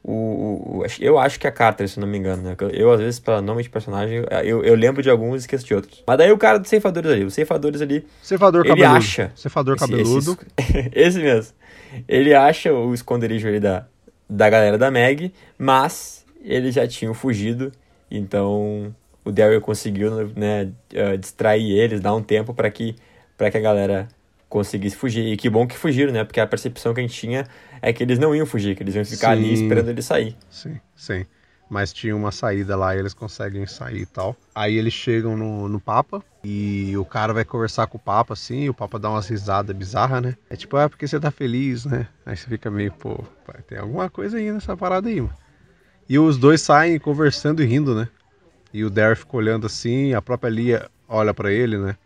o, 0.02 0.80
o, 0.80 0.86
eu 0.98 1.18
acho 1.18 1.38
que 1.38 1.46
é 1.46 1.50
Carter, 1.50 1.86
se 1.86 2.00
não 2.00 2.08
me 2.08 2.16
engano, 2.16 2.42
né? 2.42 2.56
Eu, 2.72 2.90
às 2.90 3.00
vezes, 3.00 3.20
para 3.20 3.42
nome 3.42 3.62
de 3.62 3.68
personagem, 3.68 4.24
eu, 4.44 4.64
eu 4.64 4.74
lembro 4.74 5.02
de 5.02 5.10
alguns 5.10 5.34
e 5.34 5.38
esqueço 5.40 5.66
de 5.66 5.74
outros. 5.74 6.02
Mas 6.06 6.16
daí 6.16 6.32
o 6.32 6.38
cara 6.38 6.58
dos 6.58 6.70
ceifadores 6.70 7.10
ali, 7.10 7.24
os 7.24 7.34
ceifadores 7.34 7.82
ali. 7.82 8.06
Ceifador 8.22 8.62
ele 8.62 8.70
cabeludo. 8.70 8.96
acha. 8.96 9.30
Ceifador 9.36 9.76
esse, 9.76 9.86
cabeludo. 9.86 10.38
Esse, 10.56 10.90
esse 10.94 11.18
mesmo. 11.18 11.54
Ele 12.08 12.32
acha 12.32 12.72
o 12.72 12.94
esconderijo 12.94 13.46
ali 13.46 13.60
da, 13.60 13.86
da 14.30 14.48
galera 14.48 14.78
da 14.78 14.90
Meg, 14.90 15.32
mas 15.58 16.24
eles 16.42 16.74
já 16.74 16.86
tinham 16.86 17.12
fugido, 17.12 17.72
então 18.10 18.94
o 19.24 19.32
Daryl 19.32 19.60
conseguiu 19.60 20.32
né, 20.34 20.70
uh, 20.94 21.18
distrair 21.18 21.70
eles, 21.72 22.00
dar 22.00 22.14
um 22.14 22.22
tempo 22.22 22.54
para 22.54 22.70
que, 22.70 22.94
que 23.36 23.44
a 23.44 23.60
galera 23.60 24.08
conseguisse 24.48 24.96
fugir. 24.96 25.26
E 25.26 25.36
que 25.36 25.50
bom 25.50 25.66
que 25.66 25.76
fugiram, 25.76 26.12
né? 26.12 26.24
Porque 26.24 26.40
a 26.40 26.46
percepção 26.46 26.94
que 26.94 27.00
a 27.00 27.02
gente 27.02 27.14
tinha 27.14 27.46
é 27.82 27.92
que 27.92 28.02
eles 28.02 28.18
não 28.18 28.34
iam 28.34 28.46
fugir, 28.46 28.76
que 28.76 28.82
eles 28.82 28.94
iam 28.94 29.04
ficar 29.04 29.36
Sim. 29.36 29.44
ali 29.44 29.52
esperando 29.54 29.88
ele 29.88 30.02
sair. 30.02 30.36
Sim, 30.48 30.80
sim. 30.96 31.26
Mas 31.70 31.92
tinha 31.92 32.16
uma 32.16 32.32
saída 32.32 32.74
lá 32.74 32.96
e 32.96 32.98
eles 32.98 33.14
conseguem 33.14 33.64
sair 33.64 34.00
e 34.00 34.06
tal. 34.06 34.36
Aí 34.52 34.76
eles 34.76 34.92
chegam 34.92 35.36
no, 35.36 35.68
no 35.68 35.80
Papa 35.80 36.20
e 36.42 36.96
o 36.96 37.04
cara 37.04 37.32
vai 37.32 37.44
conversar 37.44 37.86
com 37.86 37.96
o 37.96 38.00
Papa 38.00 38.34
assim, 38.34 38.68
o 38.68 38.74
Papa 38.74 38.98
dá 38.98 39.08
umas 39.08 39.28
risadas 39.28 39.76
bizarras, 39.76 40.20
né? 40.20 40.36
É 40.50 40.56
tipo, 40.56 40.76
ah, 40.76 40.88
porque 40.88 41.06
você 41.06 41.20
tá 41.20 41.30
feliz, 41.30 41.84
né? 41.84 42.08
Aí 42.26 42.36
você 42.36 42.48
fica 42.48 42.68
meio, 42.72 42.92
pô, 42.92 43.24
tem 43.68 43.78
alguma 43.78 44.10
coisa 44.10 44.38
aí 44.38 44.50
nessa 44.50 44.76
parada 44.76 45.08
aí, 45.08 45.20
mano. 45.20 45.32
E 46.08 46.18
os 46.18 46.36
dois 46.36 46.60
saem 46.60 46.98
conversando 46.98 47.62
e 47.62 47.66
rindo, 47.66 47.94
né? 47.94 48.08
E 48.72 48.84
o 48.84 48.90
Daryl 48.90 49.16
fica 49.16 49.36
olhando 49.36 49.66
assim, 49.66 50.12
a 50.12 50.20
própria 50.20 50.50
Lia 50.50 50.90
olha 51.08 51.32
para 51.32 51.52
ele, 51.52 51.78
né? 51.78 51.96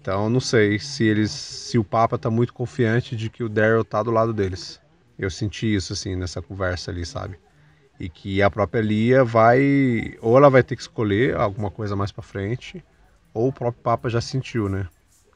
Então 0.00 0.28
não 0.28 0.40
sei 0.40 0.80
se 0.80 1.04
eles, 1.04 1.30
se 1.30 1.78
o 1.78 1.84
Papa 1.84 2.18
tá 2.18 2.28
muito 2.28 2.52
confiante 2.52 3.14
de 3.14 3.30
que 3.30 3.44
o 3.44 3.48
Daryl 3.48 3.84
tá 3.84 4.02
do 4.02 4.10
lado 4.10 4.32
deles. 4.32 4.80
Eu 5.16 5.30
senti 5.30 5.72
isso 5.72 5.92
assim 5.92 6.16
nessa 6.16 6.42
conversa 6.42 6.90
ali, 6.90 7.06
sabe? 7.06 7.38
E 7.98 8.08
que 8.08 8.42
a 8.42 8.50
própria 8.50 8.80
Lia 8.80 9.24
vai, 9.24 10.14
ou 10.20 10.36
ela 10.36 10.50
vai 10.50 10.62
ter 10.62 10.76
que 10.76 10.82
escolher 10.82 11.34
alguma 11.36 11.70
coisa 11.70 11.96
mais 11.96 12.12
para 12.12 12.22
frente, 12.22 12.84
ou 13.32 13.48
o 13.48 13.52
próprio 13.52 13.82
Papa 13.82 14.08
já 14.08 14.20
sentiu, 14.20 14.68
né? 14.68 14.86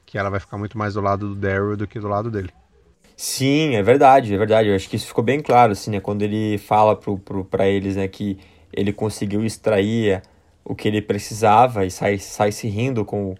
Que 0.04 0.18
ela 0.18 0.28
vai 0.28 0.40
ficar 0.40 0.58
muito 0.58 0.76
mais 0.76 0.94
do 0.94 1.00
lado 1.00 1.28
do 1.28 1.34
Daryl 1.34 1.76
do 1.76 1.86
que 1.86 1.98
do 1.98 2.08
lado 2.08 2.30
dele. 2.30 2.50
Sim, 3.16 3.74
é 3.76 3.82
verdade, 3.82 4.34
é 4.34 4.38
verdade. 4.38 4.68
Eu 4.70 4.74
acho 4.74 4.88
que 4.88 4.96
isso 4.96 5.06
ficou 5.06 5.22
bem 5.22 5.40
claro, 5.40 5.72
assim, 5.72 5.90
né? 5.90 6.00
Quando 6.00 6.22
ele 6.22 6.56
fala 6.56 6.96
pro, 6.96 7.18
pro, 7.18 7.44
pra 7.44 7.68
eles, 7.68 7.96
né, 7.96 8.08
que 8.08 8.38
ele 8.72 8.92
conseguiu 8.92 9.44
extrair 9.44 10.22
o 10.64 10.74
que 10.74 10.88
ele 10.88 11.02
precisava 11.02 11.84
e 11.84 11.90
sai, 11.90 12.18
sai 12.18 12.52
se 12.52 12.68
rindo 12.68 13.04
com, 13.04 13.34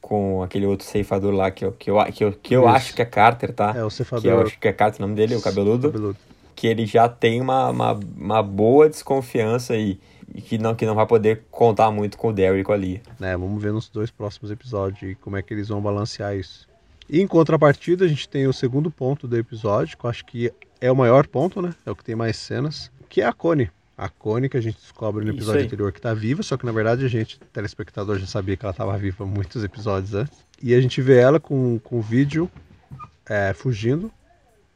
com 0.00 0.42
aquele 0.42 0.66
outro 0.66 0.86
ceifador 0.86 1.32
lá, 1.34 1.50
que 1.50 1.64
eu, 1.64 1.72
que 1.72 1.90
eu, 1.90 1.96
que 2.12 2.24
eu, 2.24 2.32
que 2.32 2.54
eu 2.54 2.60
Isso. 2.62 2.76
acho 2.76 2.94
que 2.94 3.02
é 3.02 3.04
Carter, 3.04 3.52
tá? 3.52 3.74
É 3.76 3.84
o 3.84 3.90
ceifador. 3.90 4.22
Que 4.22 4.28
eu 4.28 4.40
acho 4.40 4.58
que 4.58 4.68
é 4.68 4.72
Carter 4.72 5.00
o 5.00 5.02
nome 5.02 5.16
dele, 5.16 5.34
o 5.34 5.42
cabeludo. 5.42 5.90
cabeludo. 5.90 6.18
Que 6.58 6.66
ele 6.66 6.86
já 6.86 7.08
tem 7.08 7.40
uma, 7.40 7.70
uma, 7.70 7.92
uma 8.16 8.42
boa 8.42 8.88
desconfiança 8.88 9.76
e, 9.76 10.00
e 10.34 10.42
que, 10.42 10.58
não, 10.58 10.74
que 10.74 10.84
não 10.84 10.96
vai 10.96 11.06
poder 11.06 11.44
contar 11.52 11.88
muito 11.92 12.18
com 12.18 12.30
o 12.30 12.32
Daryl 12.32 12.58
e 12.58 12.64
com 12.64 12.72
a 12.72 12.76
Lia. 12.76 13.00
né? 13.20 13.36
Vamos 13.36 13.62
ver 13.62 13.72
nos 13.72 13.88
dois 13.88 14.10
próximos 14.10 14.50
episódios 14.50 15.16
como 15.20 15.36
é 15.36 15.42
que 15.42 15.54
eles 15.54 15.68
vão 15.68 15.80
balancear 15.80 16.34
isso. 16.36 16.66
E 17.08 17.20
em 17.20 17.28
contrapartida, 17.28 18.04
a 18.04 18.08
gente 18.08 18.28
tem 18.28 18.48
o 18.48 18.52
segundo 18.52 18.90
ponto 18.90 19.28
do 19.28 19.36
episódio, 19.36 19.96
que 19.96 20.04
eu 20.04 20.10
acho 20.10 20.24
que 20.24 20.52
é 20.80 20.90
o 20.90 20.96
maior 20.96 21.28
ponto, 21.28 21.62
né? 21.62 21.72
É 21.86 21.90
o 21.92 21.94
que 21.94 22.02
tem 22.04 22.16
mais 22.16 22.36
cenas, 22.36 22.90
que 23.08 23.20
é 23.22 23.26
a 23.26 23.32
Connie. 23.32 23.70
A 23.96 24.08
Connie, 24.08 24.48
que 24.48 24.56
a 24.56 24.60
gente 24.60 24.78
descobre 24.80 25.24
no 25.24 25.30
episódio 25.30 25.60
aí. 25.60 25.66
anterior 25.66 25.92
que 25.92 26.00
tá 26.00 26.12
viva, 26.12 26.42
só 26.42 26.56
que 26.56 26.66
na 26.66 26.72
verdade 26.72 27.04
a 27.04 27.08
gente, 27.08 27.38
telespectador, 27.52 28.18
já 28.18 28.26
sabia 28.26 28.56
que 28.56 28.64
ela 28.64 28.74
tava 28.74 28.98
viva 28.98 29.24
muitos 29.24 29.62
episódios 29.62 30.12
antes. 30.12 30.38
E 30.60 30.74
a 30.74 30.80
gente 30.80 31.00
vê 31.00 31.18
ela 31.18 31.38
com, 31.38 31.78
com 31.78 31.98
o 31.98 32.02
vídeo 32.02 32.50
é, 33.28 33.52
fugindo 33.52 34.10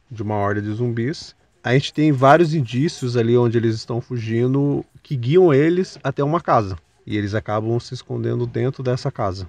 de 0.09 0.23
uma 0.23 0.35
horda 0.35 0.61
de 0.61 0.71
zumbis. 0.71 1.35
A 1.65 1.71
gente 1.73 1.93
tem 1.93 2.11
vários 2.11 2.53
indícios 2.53 3.15
ali 3.15 3.37
onde 3.37 3.57
eles 3.57 3.75
estão 3.75 4.01
fugindo 4.01 4.83
que 5.01 5.15
guiam 5.15 5.53
eles 5.53 5.97
até 6.03 6.21
uma 6.21 6.41
casa. 6.41 6.77
E 7.07 7.17
eles 7.17 7.33
acabam 7.33 7.79
se 7.79 7.93
escondendo 7.93 8.45
dentro 8.45 8.83
dessa 8.83 9.09
casa, 9.09 9.47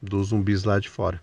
dos 0.00 0.28
zumbis 0.28 0.62
lá 0.62 0.78
de 0.78 0.88
fora. 0.88 1.20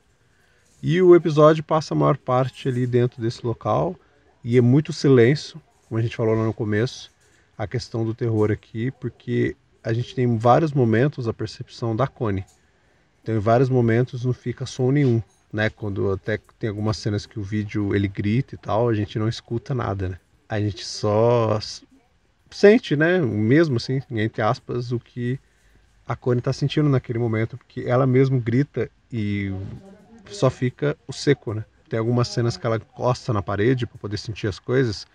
E 0.81 1.01
o 1.01 1.15
episódio 1.15 1.63
passa 1.63 1.93
a 1.93 1.97
maior 1.97 2.17
parte 2.17 2.67
ali 2.67 2.85
dentro 2.85 3.21
desse 3.21 3.45
local 3.45 3.95
e 4.43 4.57
é 4.57 4.61
muito 4.61 4.91
silêncio, 4.91 5.61
como 5.87 5.97
a 5.97 6.01
gente 6.01 6.17
falou 6.17 6.35
lá 6.35 6.43
no 6.43 6.53
começo, 6.53 7.09
a 7.57 7.65
questão 7.65 8.03
do 8.03 8.13
terror 8.13 8.51
aqui, 8.51 8.91
porque 8.91 9.55
a 9.81 9.93
gente 9.93 10.13
tem 10.13 10.25
em 10.25 10.37
vários 10.37 10.73
momentos 10.73 11.25
a 11.25 11.33
percepção 11.33 11.95
da 11.95 12.05
Connie. 12.05 12.43
Então, 13.21 13.33
em 13.33 13.39
vários 13.39 13.69
momentos 13.69 14.25
não 14.25 14.33
fica 14.33 14.65
som 14.65 14.91
nenhum, 14.91 15.23
né? 15.53 15.69
Quando 15.69 16.11
até 16.11 16.37
tem 16.59 16.69
algumas 16.69 16.97
cenas 16.97 17.25
que 17.25 17.39
o 17.39 17.43
vídeo 17.43 17.95
ele 17.95 18.09
grita 18.09 18.55
e 18.55 18.57
tal, 18.57 18.89
a 18.89 18.93
gente 18.93 19.17
não 19.17 19.29
escuta 19.29 19.73
nada, 19.73 20.09
né? 20.09 20.19
A 20.53 20.59
gente 20.59 20.85
só 20.85 21.57
sente, 22.51 22.95
né? 22.95 23.19
Mesmo 23.19 23.77
assim, 23.77 23.99
entre 24.11 24.39
aspas, 24.39 24.91
o 24.91 24.99
que 24.99 25.39
a 26.07 26.15
Connie 26.15 26.43
tá 26.43 26.53
sentindo 26.53 26.87
naquele 26.87 27.17
momento, 27.17 27.57
porque 27.57 27.81
ela 27.87 28.05
mesmo 28.05 28.39
grita 28.39 28.87
e 29.11 29.51
só 30.29 30.51
fica 30.51 30.95
o 31.07 31.11
seco, 31.11 31.55
né? 31.55 31.65
Tem 31.89 31.97
algumas 31.97 32.27
cenas 32.27 32.55
que 32.55 32.67
ela 32.67 32.75
encosta 32.75 33.33
na 33.33 33.41
parede 33.41 33.87
para 33.87 33.97
poder 33.97 34.17
sentir 34.17 34.45
as 34.45 34.59
coisas, 34.59 35.07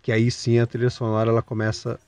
que 0.00 0.12
aí 0.12 0.30
sim 0.30 0.60
a 0.60 0.66
trilha 0.66 0.90
sonora 0.90 1.28
ela 1.28 1.42
começa, 1.42 1.98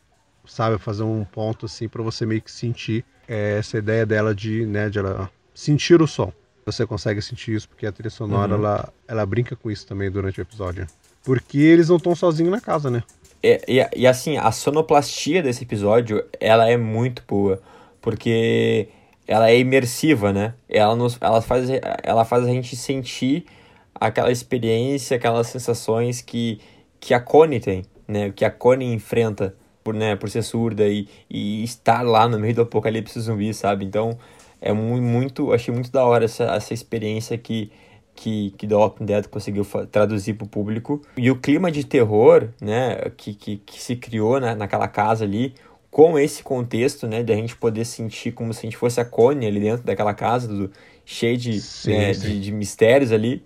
sabe, 0.47 0.76
a 0.76 0.78
fazer 0.78 1.02
um 1.02 1.25
ponto 1.25 1.66
assim 1.66 1.88
para 1.88 2.05
você 2.05 2.25
meio 2.25 2.40
que 2.40 2.52
sentir 2.52 3.05
é, 3.26 3.59
essa 3.59 3.78
ideia 3.78 4.07
dela 4.07 4.33
de, 4.33 4.64
né, 4.64 4.88
de 4.88 5.00
ela 5.00 5.28
sentir 5.52 6.00
o 6.00 6.07
som. 6.07 6.33
Você 6.64 6.87
consegue 6.87 7.21
sentir 7.21 7.57
isso 7.57 7.69
porque 7.69 7.85
a 7.85 7.90
trilha 7.90 8.11
sonora 8.11 8.55
Uhum. 8.55 8.61
ela, 8.61 8.93
ela 9.09 9.26
brinca 9.26 9.57
com 9.57 9.73
isso 9.73 9.85
também 9.88 10.09
durante 10.09 10.40
o 10.40 10.43
episódio. 10.43 10.87
Porque 11.26 11.59
eles 11.59 11.88
não 11.88 11.97
estão 11.97 12.14
sozinhos 12.14 12.52
na 12.52 12.61
casa, 12.61 12.88
né? 12.88 13.02
E, 13.42 13.61
e, 13.66 13.88
e, 13.97 14.06
assim, 14.06 14.37
a 14.37 14.52
sonoplastia 14.52 15.42
desse 15.42 15.64
episódio, 15.64 16.25
ela 16.38 16.71
é 16.71 16.76
muito 16.76 17.25
boa, 17.26 17.61
porque 18.00 18.88
ela 19.26 19.50
é 19.50 19.59
imersiva, 19.59 20.33
né? 20.33 20.54
Ela, 20.68 20.95
nos, 20.95 21.18
ela, 21.21 21.42
faz, 21.42 21.68
ela 22.04 22.25
faz 22.25 22.45
a 22.45 22.49
gente 22.49 22.76
sentir 22.76 23.45
aquela 23.92 24.30
experiência, 24.30 25.16
aquelas 25.16 25.49
sensações 25.49 26.23
que, 26.23 26.61
que 27.00 27.12
a 27.12 27.18
Connie 27.18 27.59
tem, 27.59 27.85
né? 28.06 28.30
Que 28.30 28.45
a 28.45 28.50
Connie 28.50 28.92
enfrenta 28.95 29.52
por, 29.83 29.95
né, 29.95 30.14
por 30.14 30.30
ser 30.30 30.42
surda 30.42 30.87
e, 30.87 31.09
e 31.28 31.64
estar 31.64 32.02
lá 32.02 32.28
no 32.28 32.38
meio 32.38 32.54
do 32.54 32.62
apocalipse 32.62 33.18
zumbi, 33.18 33.52
sabe? 33.52 33.85
Então, 33.85 34.16
é 34.61 34.73
muito, 34.73 35.02
muito 35.02 35.52
achei 35.52 35.75
muito 35.75 35.90
da 35.90 36.04
hora 36.04 36.25
essa, 36.25 36.45
essa 36.45 36.73
experiência 36.73 37.37
que, 37.37 37.73
que, 38.16 38.52
que 38.56 38.66
The 38.66 38.75
Walking 38.75 39.04
Dead 39.04 39.28
conseguiu 39.28 39.64
traduzir 39.92 40.35
para 40.35 40.46
o 40.46 40.49
público. 40.49 41.02
E 41.16 41.30
o 41.30 41.37
clima 41.37 41.70
de 41.70 41.85
terror, 41.85 42.49
né, 42.61 43.11
que, 43.16 43.35
que, 43.35 43.58
que 43.58 43.80
se 43.80 43.94
criou 43.94 44.40
né, 44.40 44.54
naquela 44.54 44.88
casa 44.88 45.25
ali, 45.25 45.54
com 45.90 46.18
esse 46.18 46.42
contexto, 46.42 47.06
né, 47.06 47.23
de 47.23 47.32
a 47.32 47.37
gente 47.37 47.54
poder 47.56 47.85
sentir 47.85 48.32
como 48.32 48.52
se 48.52 48.61
a 48.61 48.62
gente 48.62 48.76
fosse 48.76 49.00
a 49.00 49.04
Connie 49.04 49.46
ali 49.46 49.61
dentro 49.61 49.85
daquela 49.85 50.14
casa, 50.14 50.49
do, 50.49 50.70
cheio 51.04 51.37
de, 51.37 51.61
sim, 51.61 51.90
né, 51.90 52.14
sim. 52.14 52.20
de, 52.20 52.40
de, 52.40 52.52
mistérios 52.52 53.12
ali, 53.12 53.44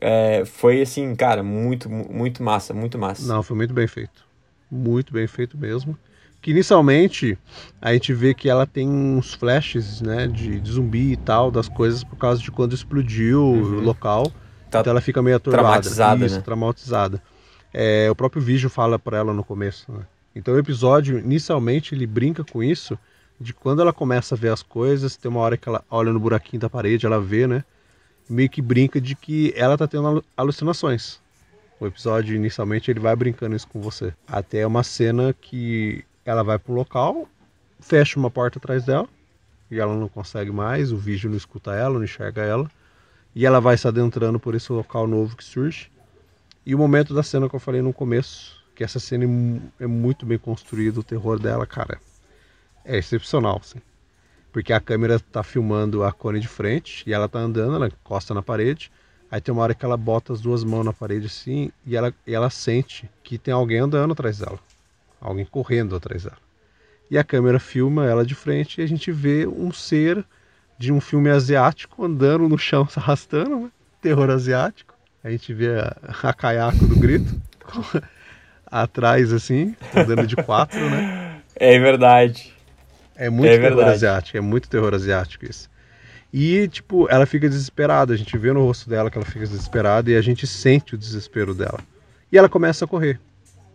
é, 0.00 0.44
foi 0.44 0.82
assim, 0.82 1.14
cara, 1.14 1.42
muito, 1.42 1.88
muito 1.88 2.42
massa, 2.42 2.72
muito 2.74 2.98
massa. 2.98 3.26
Não, 3.26 3.42
foi 3.42 3.56
muito 3.56 3.74
bem 3.74 3.86
feito. 3.86 4.24
Muito 4.72 5.12
bem 5.12 5.26
feito 5.26 5.58
mesmo. 5.58 5.98
Que 6.40 6.50
inicialmente 6.50 7.38
a 7.80 7.92
gente 7.92 8.14
vê 8.14 8.32
que 8.32 8.48
ela 8.48 8.66
tem 8.66 8.88
uns 8.88 9.34
flashes, 9.34 10.00
né, 10.00 10.26
de, 10.26 10.58
de 10.58 10.72
zumbi 10.72 11.12
e 11.12 11.16
tal, 11.16 11.50
das 11.50 11.68
coisas 11.68 12.02
por 12.02 12.16
causa 12.16 12.40
de 12.40 12.50
quando 12.50 12.74
explodiu 12.74 13.42
uhum. 13.42 13.78
o 13.78 13.80
local. 13.80 14.32
Tá 14.70 14.80
então 14.80 14.90
ela 14.90 15.00
fica 15.02 15.22
meio 15.22 15.36
atordoada. 15.36 15.66
Traumatizada, 15.68 16.26
Isso, 16.26 16.36
né? 16.36 16.40
traumatizada. 16.40 17.22
É, 17.72 18.10
o 18.10 18.14
próprio 18.14 18.40
vídeo 18.42 18.70
fala 18.70 18.98
para 18.98 19.18
ela 19.18 19.32
no 19.34 19.44
começo, 19.44 19.92
né? 19.92 20.00
Então 20.34 20.54
o 20.54 20.58
episódio, 20.58 21.18
inicialmente, 21.18 21.94
ele 21.94 22.06
brinca 22.06 22.42
com 22.42 22.62
isso, 22.62 22.98
de 23.38 23.52
quando 23.52 23.82
ela 23.82 23.92
começa 23.92 24.34
a 24.34 24.38
ver 24.38 24.48
as 24.48 24.62
coisas, 24.62 25.16
tem 25.16 25.30
uma 25.30 25.40
hora 25.40 25.58
que 25.58 25.68
ela 25.68 25.84
olha 25.90 26.12
no 26.12 26.18
buraquinho 26.18 26.60
da 26.60 26.70
parede, 26.70 27.04
ela 27.04 27.20
vê, 27.20 27.46
né? 27.46 27.62
Meio 28.28 28.48
que 28.48 28.62
brinca 28.62 28.98
de 28.98 29.14
que 29.14 29.52
ela 29.54 29.76
tá 29.76 29.86
tendo 29.86 30.24
alucinações. 30.34 31.20
O 31.82 31.86
episódio, 31.88 32.36
inicialmente, 32.36 32.92
ele 32.92 33.00
vai 33.00 33.16
brincando 33.16 33.56
isso 33.56 33.66
com 33.66 33.80
você. 33.80 34.14
Até 34.28 34.64
uma 34.64 34.84
cena 34.84 35.34
que 35.34 36.04
ela 36.24 36.44
vai 36.44 36.56
pro 36.56 36.72
local, 36.72 37.28
fecha 37.80 38.20
uma 38.20 38.30
porta 38.30 38.60
atrás 38.60 38.84
dela, 38.84 39.08
e 39.68 39.80
ela 39.80 39.92
não 39.96 40.08
consegue 40.08 40.52
mais, 40.52 40.92
o 40.92 40.96
vídeo 40.96 41.28
não 41.28 41.36
escuta 41.36 41.74
ela, 41.74 41.94
não 41.94 42.04
enxerga 42.04 42.40
ela. 42.40 42.70
E 43.34 43.44
ela 43.44 43.60
vai 43.60 43.76
se 43.76 43.88
adentrando 43.88 44.38
por 44.38 44.54
esse 44.54 44.70
local 44.70 45.08
novo 45.08 45.36
que 45.36 45.42
surge. 45.42 45.90
E 46.64 46.72
o 46.72 46.78
momento 46.78 47.12
da 47.14 47.22
cena 47.24 47.48
que 47.48 47.56
eu 47.56 47.58
falei 47.58 47.82
no 47.82 47.92
começo, 47.92 48.62
que 48.76 48.84
essa 48.84 49.00
cena 49.00 49.24
é, 49.24 49.82
é 49.82 49.86
muito 49.88 50.24
bem 50.24 50.38
construída, 50.38 51.00
o 51.00 51.02
terror 51.02 51.36
dela, 51.36 51.66
cara, 51.66 52.00
é 52.84 52.96
excepcional, 52.96 53.60
sim. 53.60 53.82
Porque 54.52 54.72
a 54.72 54.78
câmera 54.78 55.18
tá 55.18 55.42
filmando 55.42 56.04
a 56.04 56.12
Connie 56.12 56.40
de 56.40 56.46
frente 56.46 57.02
e 57.08 57.12
ela 57.12 57.28
tá 57.28 57.40
andando, 57.40 57.74
ela 57.74 57.88
encosta 57.88 58.32
na 58.32 58.40
parede. 58.40 58.88
Aí 59.32 59.40
tem 59.40 59.50
uma 59.50 59.62
hora 59.62 59.74
que 59.74 59.82
ela 59.82 59.96
bota 59.96 60.30
as 60.34 60.42
duas 60.42 60.62
mãos 60.62 60.84
na 60.84 60.92
parede 60.92 61.24
assim 61.24 61.72
e 61.86 61.96
ela, 61.96 62.12
e 62.26 62.34
ela 62.34 62.50
sente 62.50 63.08
que 63.24 63.38
tem 63.38 63.54
alguém 63.54 63.78
andando 63.78 64.12
atrás 64.12 64.38
dela. 64.40 64.58
Alguém 65.18 65.46
correndo 65.46 65.96
atrás 65.96 66.24
dela. 66.24 66.36
E 67.10 67.16
a 67.16 67.24
câmera 67.24 67.58
filma 67.58 68.04
ela 68.04 68.26
de 68.26 68.34
frente 68.34 68.78
e 68.78 68.84
a 68.84 68.86
gente 68.86 69.10
vê 69.10 69.46
um 69.46 69.72
ser 69.72 70.22
de 70.76 70.92
um 70.92 71.00
filme 71.00 71.30
asiático 71.30 72.04
andando 72.04 72.46
no 72.46 72.58
chão 72.58 72.84
se 72.86 72.98
arrastando, 72.98 73.58
né? 73.58 73.70
terror 74.02 74.28
asiático. 74.28 74.94
A 75.24 75.30
gente 75.30 75.54
vê 75.54 75.78
a, 75.78 75.96
a 76.24 76.34
caiaco 76.34 76.84
do 76.86 76.96
grito 76.96 77.40
atrás, 78.66 79.32
assim, 79.32 79.74
andando 79.96 80.26
de 80.26 80.36
quatro, 80.36 80.78
né? 80.78 81.40
É 81.54 81.78
verdade. 81.78 82.52
É 83.14 83.28
muito 83.28 83.50
é 83.50 83.58
terror 83.58 83.76
verdade. 83.76 83.90
asiático, 83.90 84.36
é 84.38 84.40
muito 84.40 84.68
terror 84.68 84.94
asiático 84.94 85.44
isso. 85.44 85.70
E, 86.32 86.66
tipo, 86.68 87.06
ela 87.10 87.26
fica 87.26 87.48
desesperada, 87.48 88.14
a 88.14 88.16
gente 88.16 88.36
vê 88.38 88.52
no 88.52 88.64
rosto 88.64 88.88
dela 88.88 89.10
que 89.10 89.18
ela 89.18 89.26
fica 89.26 89.40
desesperada 89.40 90.10
e 90.10 90.16
a 90.16 90.22
gente 90.22 90.46
sente 90.46 90.94
o 90.94 90.98
desespero 90.98 91.54
dela. 91.54 91.80
E 92.30 92.38
ela 92.38 92.48
começa 92.48 92.84
a 92.84 92.88
correr, 92.88 93.20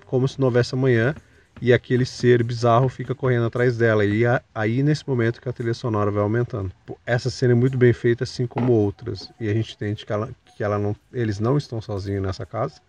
como 0.07 0.27
se 0.27 0.39
não 0.39 0.47
houvesse 0.47 0.73
amanhã, 0.73 1.13
e 1.61 1.71
aquele 1.71 2.05
ser 2.05 2.43
bizarro 2.43 2.89
fica 2.89 3.13
correndo 3.13 3.45
atrás 3.45 3.77
dela. 3.77 4.03
E 4.03 4.23
aí, 4.53 4.81
nesse 4.81 5.07
momento, 5.07 5.39
que 5.39 5.47
a 5.47 5.53
trilha 5.53 5.73
sonora 5.73 6.09
vai 6.09 6.23
aumentando. 6.23 6.71
Essa 7.05 7.29
cena 7.29 7.53
é 7.53 7.55
muito 7.55 7.77
bem 7.77 7.93
feita, 7.93 8.23
assim 8.23 8.47
como 8.47 8.73
outras. 8.73 9.31
E 9.39 9.49
a 9.49 9.53
gente 9.53 9.73
entende 9.75 10.05
que, 10.05 10.11
ela, 10.11 10.29
que 10.55 10.63
ela 10.63 10.79
não, 10.79 10.95
eles 11.13 11.39
não 11.39 11.57
estão 11.57 11.79
sozinhos 11.79 12.23
nessa 12.23 12.45
casa 12.45 12.81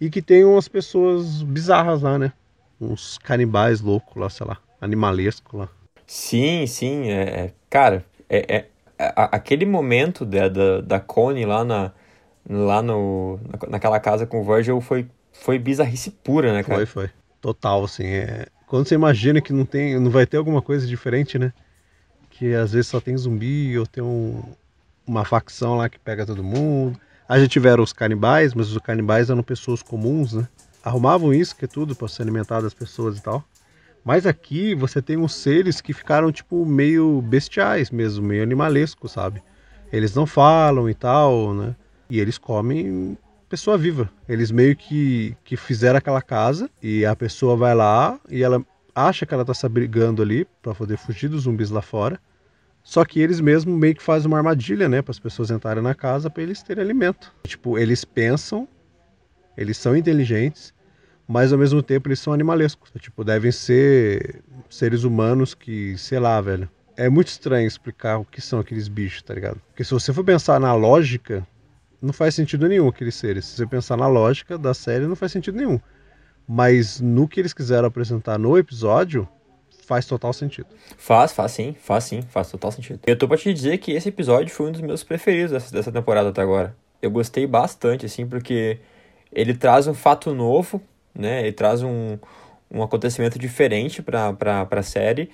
e 0.00 0.10
que 0.10 0.20
tem 0.20 0.44
umas 0.44 0.68
pessoas 0.68 1.42
bizarras 1.42 2.02
lá, 2.02 2.18
né? 2.18 2.32
Uns 2.80 3.18
canibais 3.18 3.80
loucos 3.80 4.16
lá, 4.16 4.28
sei 4.28 4.46
lá, 4.46 4.58
animalesco 4.80 5.56
lá. 5.56 5.68
Sim, 6.06 6.66
sim, 6.66 7.10
é, 7.10 7.22
é 7.22 7.52
cara, 7.70 8.04
é, 8.28 8.56
é, 8.56 8.66
é 8.98 9.12
aquele 9.16 9.66
momento 9.66 10.24
da, 10.24 10.48
da, 10.48 10.80
da 10.80 11.00
Connie 11.00 11.44
lá, 11.44 11.64
na, 11.64 11.92
lá 12.48 12.82
no, 12.82 13.38
naquela 13.68 14.00
casa 14.00 14.26
com 14.26 14.40
o 14.40 14.44
Virgil 14.44 14.80
foi, 14.80 15.06
foi 15.32 15.58
bizarrice 15.58 16.10
pura, 16.10 16.52
né, 16.52 16.62
cara? 16.62 16.86
Foi, 16.86 16.86
foi. 16.86 17.10
Total, 17.40 17.84
assim, 17.84 18.06
é... 18.06 18.46
quando 18.66 18.88
você 18.88 18.94
imagina 18.94 19.40
que 19.40 19.52
não 19.52 19.64
tem, 19.64 20.00
não 20.00 20.10
vai 20.10 20.26
ter 20.26 20.36
alguma 20.36 20.62
coisa 20.62 20.86
diferente, 20.86 21.38
né? 21.38 21.52
Que 22.30 22.54
às 22.54 22.72
vezes 22.72 22.88
só 22.88 23.00
tem 23.00 23.16
zumbi 23.16 23.78
ou 23.78 23.86
tem 23.86 24.02
um, 24.02 24.42
uma 25.06 25.24
facção 25.24 25.76
lá 25.76 25.88
que 25.88 25.98
pega 25.98 26.26
todo 26.26 26.42
mundo. 26.42 26.98
Aí 27.28 27.40
já 27.40 27.48
tiveram 27.48 27.82
os 27.82 27.92
canibais, 27.92 28.54
mas 28.54 28.70
os 28.70 28.78
canibais 28.78 29.30
eram 29.30 29.42
pessoas 29.42 29.82
comuns, 29.82 30.32
né? 30.32 30.48
Arrumavam 30.82 31.34
isso, 31.34 31.56
que 31.56 31.64
é 31.64 31.68
tudo, 31.68 31.96
para 31.96 32.08
se 32.08 32.22
alimentar 32.22 32.60
das 32.60 32.72
pessoas 32.72 33.18
e 33.18 33.22
tal. 33.22 33.44
Mas 34.06 34.24
aqui 34.24 34.72
você 34.72 35.02
tem 35.02 35.16
uns 35.16 35.34
seres 35.34 35.80
que 35.80 35.92
ficaram, 35.92 36.30
tipo, 36.30 36.64
meio 36.64 37.20
bestiais 37.22 37.90
mesmo, 37.90 38.24
meio 38.24 38.40
animalescos, 38.40 39.10
sabe? 39.10 39.42
Eles 39.92 40.14
não 40.14 40.24
falam 40.24 40.88
e 40.88 40.94
tal, 40.94 41.52
né? 41.52 41.74
E 42.08 42.20
eles 42.20 42.38
comem 42.38 43.18
pessoa 43.48 43.76
viva. 43.76 44.08
Eles 44.28 44.52
meio 44.52 44.76
que, 44.76 45.36
que 45.42 45.56
fizeram 45.56 45.98
aquela 45.98 46.22
casa 46.22 46.70
e 46.80 47.04
a 47.04 47.16
pessoa 47.16 47.56
vai 47.56 47.74
lá 47.74 48.16
e 48.30 48.44
ela 48.44 48.64
acha 48.94 49.26
que 49.26 49.34
ela 49.34 49.44
tá 49.44 49.52
se 49.52 49.66
abrigando 49.66 50.22
ali 50.22 50.46
para 50.62 50.72
poder 50.72 50.96
fugir 50.98 51.26
dos 51.28 51.42
zumbis 51.42 51.70
lá 51.70 51.82
fora. 51.82 52.20
Só 52.84 53.04
que 53.04 53.18
eles 53.18 53.40
mesmo 53.40 53.76
meio 53.76 53.96
que 53.96 54.02
fazem 54.04 54.28
uma 54.28 54.36
armadilha, 54.36 54.88
né, 54.88 55.02
para 55.02 55.10
as 55.10 55.18
pessoas 55.18 55.50
entrarem 55.50 55.82
na 55.82 55.96
casa 55.96 56.30
para 56.30 56.44
eles 56.44 56.62
terem 56.62 56.84
alimento. 56.84 57.34
Tipo, 57.44 57.76
eles 57.76 58.04
pensam, 58.04 58.68
eles 59.56 59.76
são 59.76 59.96
inteligentes, 59.96 60.72
mas 61.26 61.52
ao 61.52 61.58
mesmo 61.58 61.82
tempo 61.82 62.08
eles 62.08 62.20
são 62.20 62.32
animalescos. 62.32 62.90
Tipo, 62.98 63.24
devem 63.24 63.50
ser 63.50 64.42
seres 64.70 65.02
humanos 65.04 65.54
que, 65.54 65.96
sei 65.98 66.18
lá, 66.18 66.40
velho. 66.40 66.68
É 66.96 67.08
muito 67.08 67.28
estranho 67.28 67.66
explicar 67.66 68.18
o 68.18 68.24
que 68.24 68.40
são 68.40 68.58
aqueles 68.58 68.88
bichos, 68.88 69.22
tá 69.22 69.34
ligado? 69.34 69.60
Porque 69.68 69.84
se 69.84 69.92
você 69.92 70.12
for 70.12 70.24
pensar 70.24 70.58
na 70.58 70.72
lógica, 70.74 71.46
não 72.00 72.12
faz 72.12 72.34
sentido 72.34 72.68
nenhum 72.68 72.88
aqueles 72.88 73.14
seres. 73.14 73.44
Se 73.44 73.56
você 73.56 73.66
pensar 73.66 73.96
na 73.96 74.06
lógica 74.06 74.56
da 74.56 74.72
série, 74.72 75.06
não 75.06 75.16
faz 75.16 75.32
sentido 75.32 75.56
nenhum. 75.58 75.78
Mas 76.48 77.00
no 77.00 77.26
que 77.26 77.40
eles 77.40 77.52
quiseram 77.52 77.88
apresentar 77.88 78.38
no 78.38 78.56
episódio, 78.56 79.28
faz 79.84 80.06
total 80.06 80.32
sentido. 80.32 80.68
Faz, 80.96 81.32
faz 81.32 81.52
sim, 81.52 81.74
faz 81.78 82.04
sim, 82.04 82.22
faz 82.22 82.50
total 82.50 82.72
sentido. 82.72 83.00
Eu 83.06 83.16
tô 83.16 83.28
pra 83.28 83.36
te 83.36 83.52
dizer 83.52 83.78
que 83.78 83.92
esse 83.92 84.08
episódio 84.08 84.54
foi 84.54 84.68
um 84.68 84.72
dos 84.72 84.80
meus 84.80 85.02
preferidos 85.04 85.52
dessa, 85.52 85.72
dessa 85.72 85.92
temporada 85.92 86.30
até 86.30 86.40
agora. 86.40 86.74
Eu 87.02 87.10
gostei 87.10 87.46
bastante, 87.46 88.06
assim, 88.06 88.26
porque 88.26 88.78
ele 89.32 89.54
traz 89.54 89.86
um 89.86 89.94
fato 89.94 90.34
novo, 90.34 90.80
né? 91.16 91.42
Ele 91.42 91.52
traz 91.52 91.82
um, 91.82 92.18
um 92.70 92.82
acontecimento 92.82 93.38
diferente 93.38 94.02
pra, 94.02 94.32
pra, 94.32 94.66
pra 94.66 94.82
série. 94.82 95.30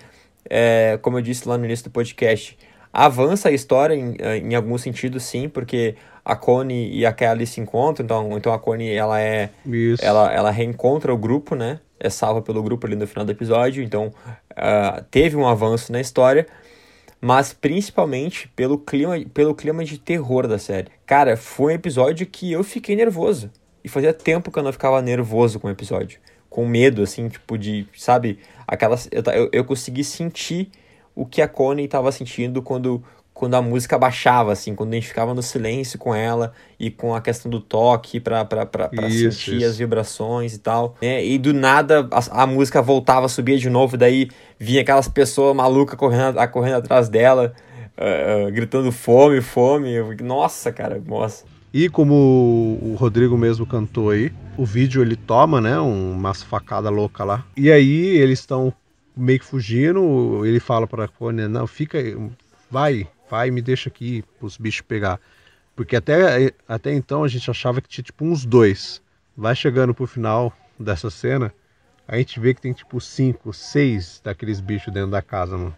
É, 0.49 0.99
como 1.03 1.19
eu 1.19 1.23
disse 1.23 1.49
lá 1.49 1.57
no 1.57 1.65
início 1.65 1.85
do 1.85 1.91
podcast, 1.91 2.59
avança 2.93 3.49
a 3.49 3.53
história 3.53 3.95
em, 3.95 4.17
em 4.17 4.55
algum 4.55 4.77
sentido, 4.77 5.21
sim, 5.21 5.49
porque 5.49 5.95
a 6.25 6.37
Connie 6.37 6.97
e 6.97 7.07
a 7.07 7.12
Kelly 7.12 7.47
se 7.47 7.61
encontram, 7.61 8.05
então, 8.05 8.37
então 8.37 8.53
a 8.53 8.59
Connie, 8.59 8.93
ela 8.93 9.21
é... 9.21 9.51
Isso. 9.65 10.05
Ela, 10.05 10.33
ela 10.33 10.51
reencontra 10.51 11.12
o 11.12 11.17
grupo, 11.17 11.55
né? 11.55 11.81
é 12.03 12.11
salva 12.11 12.43
pelo 12.43 12.62
grupo 12.62 12.87
ali 12.87 12.97
no 12.97 13.07
final 13.07 13.25
do 13.25 13.31
episódio, 13.31 13.83
então 13.83 14.12
uh, 14.51 15.03
teve 15.11 15.37
um 15.37 15.47
avanço 15.47 15.93
na 15.93 16.01
história, 16.01 16.47
mas 17.21 17.53
principalmente 17.53 18.49
pelo 18.49 18.77
clima, 18.77 19.15
pelo 19.33 19.55
clima 19.55 19.85
de 19.85 19.99
terror 19.99 20.49
da 20.49 20.59
série. 20.59 20.89
Cara, 21.07 21.37
foi 21.37 21.73
um 21.73 21.77
episódio 21.77 22.27
que 22.27 22.51
eu 22.51 22.65
fiquei 22.65 22.97
nervoso. 22.97 23.51
E 23.85 23.89
fazia 23.89 24.12
tempo 24.12 24.51
que 24.51 24.59
eu 24.59 24.62
não 24.62 24.73
ficava 24.73 25.01
nervoso 25.03 25.59
com 25.59 25.69
o 25.69 25.71
episódio. 25.71 26.21
Com 26.49 26.67
medo, 26.67 27.03
assim, 27.03 27.29
tipo, 27.29 27.57
de, 27.59 27.87
sabe, 27.97 28.39
aquelas. 28.67 29.09
Eu, 29.11 29.23
eu, 29.33 29.49
eu 29.53 29.65
consegui 29.65 30.05
sentir 30.05 30.71
o 31.15 31.27
que 31.27 31.43
a 31.43 31.49
Connie 31.49 31.85
estava 31.85 32.11
sentindo 32.12 32.62
quando, 32.62 33.03
quando 33.35 33.55
a 33.55 33.62
música 33.62 33.99
baixava, 33.99 34.53
assim, 34.53 34.75
quando 34.75 34.93
a 34.93 34.97
gente 34.97 35.09
ficava 35.09 35.35
no 35.35 35.43
silêncio 35.43 35.99
com 35.99 36.15
ela 36.15 36.53
e 36.79 36.91
com 36.91 37.15
a 37.15 37.21
questão 37.21 37.51
do 37.51 37.61
toque 37.61 38.21
pra, 38.21 38.45
pra, 38.45 38.65
pra, 38.65 38.89
pra 38.89 39.09
isso, 39.09 39.33
sentir 39.33 39.57
isso. 39.57 39.67
as 39.67 39.79
vibrações 39.79 40.55
e 40.55 40.59
tal. 40.59 40.97
Né? 41.03 41.25
E 41.25 41.39
do 41.39 41.53
nada 41.53 42.09
a, 42.11 42.43
a, 42.43 42.47
música 42.47 42.81
voltava, 42.81 43.29
subia 43.29 43.59
de 43.59 43.69
novo, 43.69 43.97
daí 43.97 44.31
vinha 44.59 44.83
aquelas 44.83 45.09
pessoas 45.09 45.55
malucas 45.55 45.99
correndo, 45.99 46.37
correndo 46.51 46.77
atrás 46.77 47.09
dela, 47.09 47.53
uh, 47.99 48.49
uh, 48.49 48.53
gritando 48.53 48.91
fome, 48.93 49.41
fome. 49.41 49.93
Nossa, 50.23 50.73
cara, 50.73 51.03
nossa. 51.05 51.51
E 51.73 51.88
como 51.88 52.79
o 52.83 52.95
Rodrigo 52.99 53.37
mesmo 53.38 53.67
cantou 53.67 54.11
aí, 54.11 54.31
o 54.59 54.64
vídeo 54.64 55.00
ele 55.00 55.17
toma, 55.17 55.59
né, 55.59 55.79
umas 55.79 56.43
facadas 56.43 56.93
louca 56.93 57.25
lá. 57.25 57.47
E 57.57 57.73
aí 57.73 58.19
eles 58.19 58.41
estão 58.41 58.73
meio 59.17 59.38
que 59.38 59.47
fugindo, 59.47 60.45
ele 60.45 60.61
fala 60.61 60.87
pra 60.87 61.09
Connie, 61.09 61.49
não, 61.49 61.67
fica, 61.67 61.99
vai, 62.71 63.09
vai, 63.31 63.50
me 63.50 63.62
deixa 63.62 63.88
aqui 63.88 64.23
os 64.38 64.59
bichos 64.59 64.83
pegar. 64.83 65.19
Porque 65.75 65.97
até, 65.97 66.52
até 66.69 66.93
então 66.93 67.25
a 67.25 67.29
gente 67.29 67.50
achava 67.50 67.81
que 67.81 67.88
tinha 67.88 68.05
tipo 68.05 68.23
uns 68.23 68.45
dois. 68.45 69.00
Vai 69.35 69.57
chegando 69.57 69.95
pro 69.95 70.07
final 70.07 70.52
dessa 70.79 71.09
cena, 71.09 71.55
a 72.07 72.19
gente 72.19 72.38
vê 72.38 72.52
que 72.52 72.61
tem 72.61 72.75
tipo 72.75 73.00
cinco, 73.00 73.50
seis 73.55 74.21
daqueles 74.23 74.61
bichos 74.61 74.93
dentro 74.93 75.11
da 75.11 75.23
casa, 75.23 75.57
mano. 75.57 75.75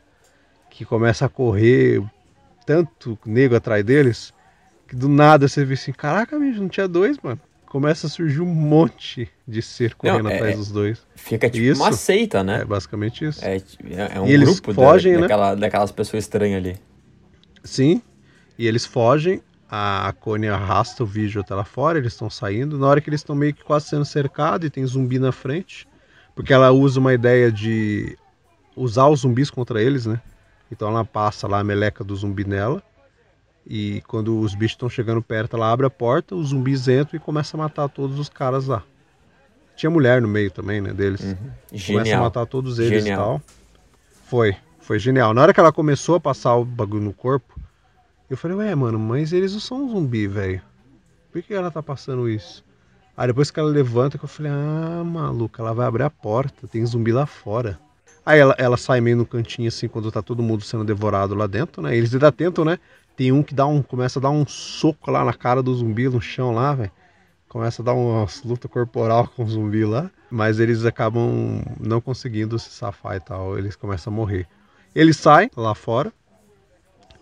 Que 0.68 0.84
começa 0.84 1.26
a 1.26 1.28
correr 1.28 2.02
tanto 2.66 3.16
nego 3.24 3.54
atrás 3.54 3.84
deles, 3.84 4.33
que 4.94 5.00
do 5.00 5.08
nada 5.08 5.48
você 5.48 5.64
vê 5.64 5.74
assim, 5.74 5.92
caraca, 5.92 6.38
bicho, 6.38 6.60
não 6.60 6.68
tinha 6.68 6.86
dois, 6.86 7.18
mano. 7.20 7.40
Começa 7.66 8.06
a 8.06 8.10
surgir 8.10 8.40
um 8.40 8.46
monte 8.46 9.28
de 9.46 9.60
ser 9.60 9.94
correndo 9.96 10.22
não, 10.22 10.30
é, 10.30 10.36
atrás 10.36 10.56
dos 10.56 10.70
dois. 10.70 11.04
Fica 11.16 11.50
tipo 11.50 11.64
isso, 11.64 11.82
uma 11.82 11.92
seita, 11.92 12.44
né? 12.44 12.60
É 12.60 12.64
basicamente 12.64 13.24
isso. 13.24 13.44
É, 13.44 13.60
é 14.14 14.20
um 14.20 14.28
e 14.28 14.32
eles 14.32 14.60
grupo 14.60 14.72
fogem, 14.72 15.14
da, 15.14 15.18
né? 15.18 15.22
daquela, 15.22 15.54
daquelas 15.56 15.90
pessoas 15.90 16.22
estranhas 16.22 16.58
ali. 16.58 16.76
Sim, 17.64 18.00
e 18.56 18.68
eles 18.68 18.86
fogem, 18.86 19.42
a 19.68 20.14
Connie 20.20 20.48
arrasta 20.48 21.02
o 21.02 21.06
vídeo 21.06 21.40
até 21.40 21.52
lá 21.52 21.64
fora, 21.64 21.98
eles 21.98 22.12
estão 22.12 22.30
saindo. 22.30 22.78
Na 22.78 22.86
hora 22.86 23.00
que 23.00 23.10
eles 23.10 23.20
estão 23.20 23.34
meio 23.34 23.52
que 23.52 23.64
quase 23.64 23.88
sendo 23.88 24.04
cercados 24.04 24.68
e 24.68 24.70
tem 24.70 24.86
zumbi 24.86 25.18
na 25.18 25.32
frente, 25.32 25.88
porque 26.36 26.52
ela 26.52 26.70
usa 26.70 27.00
uma 27.00 27.12
ideia 27.12 27.50
de 27.50 28.16
usar 28.76 29.08
os 29.08 29.20
zumbis 29.20 29.50
contra 29.50 29.82
eles, 29.82 30.06
né? 30.06 30.20
Então 30.70 30.88
ela 30.88 31.04
passa 31.04 31.48
lá 31.48 31.58
a 31.58 31.64
meleca 31.64 32.04
do 32.04 32.14
zumbi 32.14 32.44
nela. 32.46 32.80
E 33.66 34.02
quando 34.06 34.38
os 34.38 34.54
bichos 34.54 34.74
estão 34.74 34.88
chegando 34.88 35.22
perto, 35.22 35.56
ela 35.56 35.72
abre 35.72 35.86
a 35.86 35.90
porta, 35.90 36.34
os 36.34 36.48
zumbis 36.48 36.86
entram 36.86 37.16
e 37.16 37.18
começa 37.18 37.56
a 37.56 37.58
matar 37.58 37.88
todos 37.88 38.18
os 38.18 38.28
caras 38.28 38.66
lá. 38.66 38.82
Tinha 39.74 39.90
mulher 39.90 40.20
no 40.20 40.28
meio 40.28 40.50
também, 40.50 40.80
né, 40.80 40.92
deles. 40.92 41.20
Uhum. 41.22 41.80
Começa 41.86 42.16
a 42.16 42.20
matar 42.20 42.46
todos 42.46 42.78
eles 42.78 43.02
genial. 43.02 43.18
e 43.18 43.24
tal. 43.24 43.42
Foi, 44.26 44.56
foi 44.80 44.98
genial. 44.98 45.32
Na 45.34 45.42
hora 45.42 45.54
que 45.54 45.60
ela 45.60 45.72
começou 45.72 46.16
a 46.16 46.20
passar 46.20 46.54
o 46.56 46.64
bagulho 46.64 47.02
no 47.02 47.12
corpo, 47.12 47.58
eu 48.28 48.36
falei, 48.36 48.56
ué, 48.56 48.74
mano, 48.74 48.98
mas 48.98 49.32
eles 49.32 49.52
não 49.52 49.60
são 49.60 49.84
um 49.84 49.90
zumbi, 49.90 50.26
velho. 50.26 50.62
Por 51.32 51.42
que 51.42 51.52
ela 51.52 51.70
tá 51.70 51.82
passando 51.82 52.28
isso? 52.28 52.64
Aí 53.16 53.26
depois 53.26 53.50
que 53.50 53.58
ela 53.58 53.68
levanta, 53.68 54.18
eu 54.20 54.28
falei, 54.28 54.52
ah, 54.52 55.02
maluca, 55.04 55.62
ela 55.62 55.72
vai 55.72 55.86
abrir 55.86 56.02
a 56.02 56.10
porta, 56.10 56.66
tem 56.66 56.84
zumbi 56.84 57.12
lá 57.12 57.26
fora. 57.26 57.78
Aí 58.26 58.38
ela, 58.38 58.54
ela 58.58 58.76
sai 58.76 59.00
meio 59.00 59.16
no 59.16 59.26
cantinho 59.26 59.68
assim, 59.68 59.86
quando 59.86 60.10
tá 60.10 60.22
todo 60.22 60.42
mundo 60.42 60.64
sendo 60.64 60.84
devorado 60.84 61.34
lá 61.34 61.46
dentro, 61.46 61.82
né? 61.82 61.96
Eles 61.96 62.12
ainda 62.14 62.32
tentam, 62.32 62.64
né? 62.64 62.78
Tem 63.16 63.30
um 63.30 63.42
que 63.42 63.54
dá 63.54 63.66
um, 63.66 63.82
começa 63.82 64.18
a 64.18 64.22
dar 64.22 64.30
um 64.30 64.46
soco 64.46 65.10
lá 65.10 65.24
na 65.24 65.32
cara 65.32 65.62
do 65.62 65.74
zumbi 65.74 66.08
no 66.08 66.20
chão 66.20 66.52
lá, 66.52 66.74
velho. 66.74 66.90
Começa 67.48 67.82
a 67.82 67.84
dar 67.84 67.94
uma 67.94 68.26
luta 68.44 68.68
corporal 68.68 69.28
com 69.36 69.44
o 69.44 69.48
zumbi 69.48 69.84
lá. 69.84 70.10
Mas 70.30 70.58
eles 70.58 70.84
acabam 70.84 71.62
não 71.78 72.00
conseguindo 72.00 72.58
se 72.58 72.70
safar 72.70 73.16
e 73.16 73.20
tal. 73.20 73.56
Eles 73.56 73.76
começam 73.76 74.12
a 74.12 74.16
morrer. 74.16 74.48
Ele 74.94 75.12
sai 75.12 75.48
lá 75.56 75.74
fora. 75.74 76.12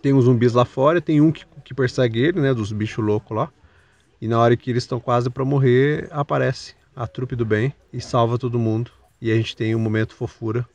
Tem 0.01 0.13
uns 0.13 0.25
zumbis 0.25 0.53
lá 0.53 0.65
fora. 0.65 0.99
Tem 0.99 1.21
um 1.21 1.31
que, 1.31 1.45
que 1.63 1.73
persegue 1.73 2.19
ele, 2.19 2.41
né? 2.41 2.53
Dos 2.53 2.71
bichos 2.71 3.05
loucos 3.05 3.37
lá. 3.37 3.49
E 4.19 4.27
na 4.27 4.39
hora 4.39 4.57
que 4.57 4.71
eles 4.71 4.83
estão 4.83 4.99
quase 4.99 5.29
para 5.29 5.45
morrer, 5.45 6.07
aparece 6.09 6.75
a 6.95 7.05
trupe 7.05 7.35
do 7.35 7.45
bem 7.45 7.73
e 7.91 8.01
salva 8.01 8.37
todo 8.39 8.57
mundo. 8.57 8.89
E 9.21 9.31
a 9.31 9.35
gente 9.35 9.55
tem 9.55 9.75
um 9.75 9.79
momento 9.79 10.15
fofura 10.15 10.67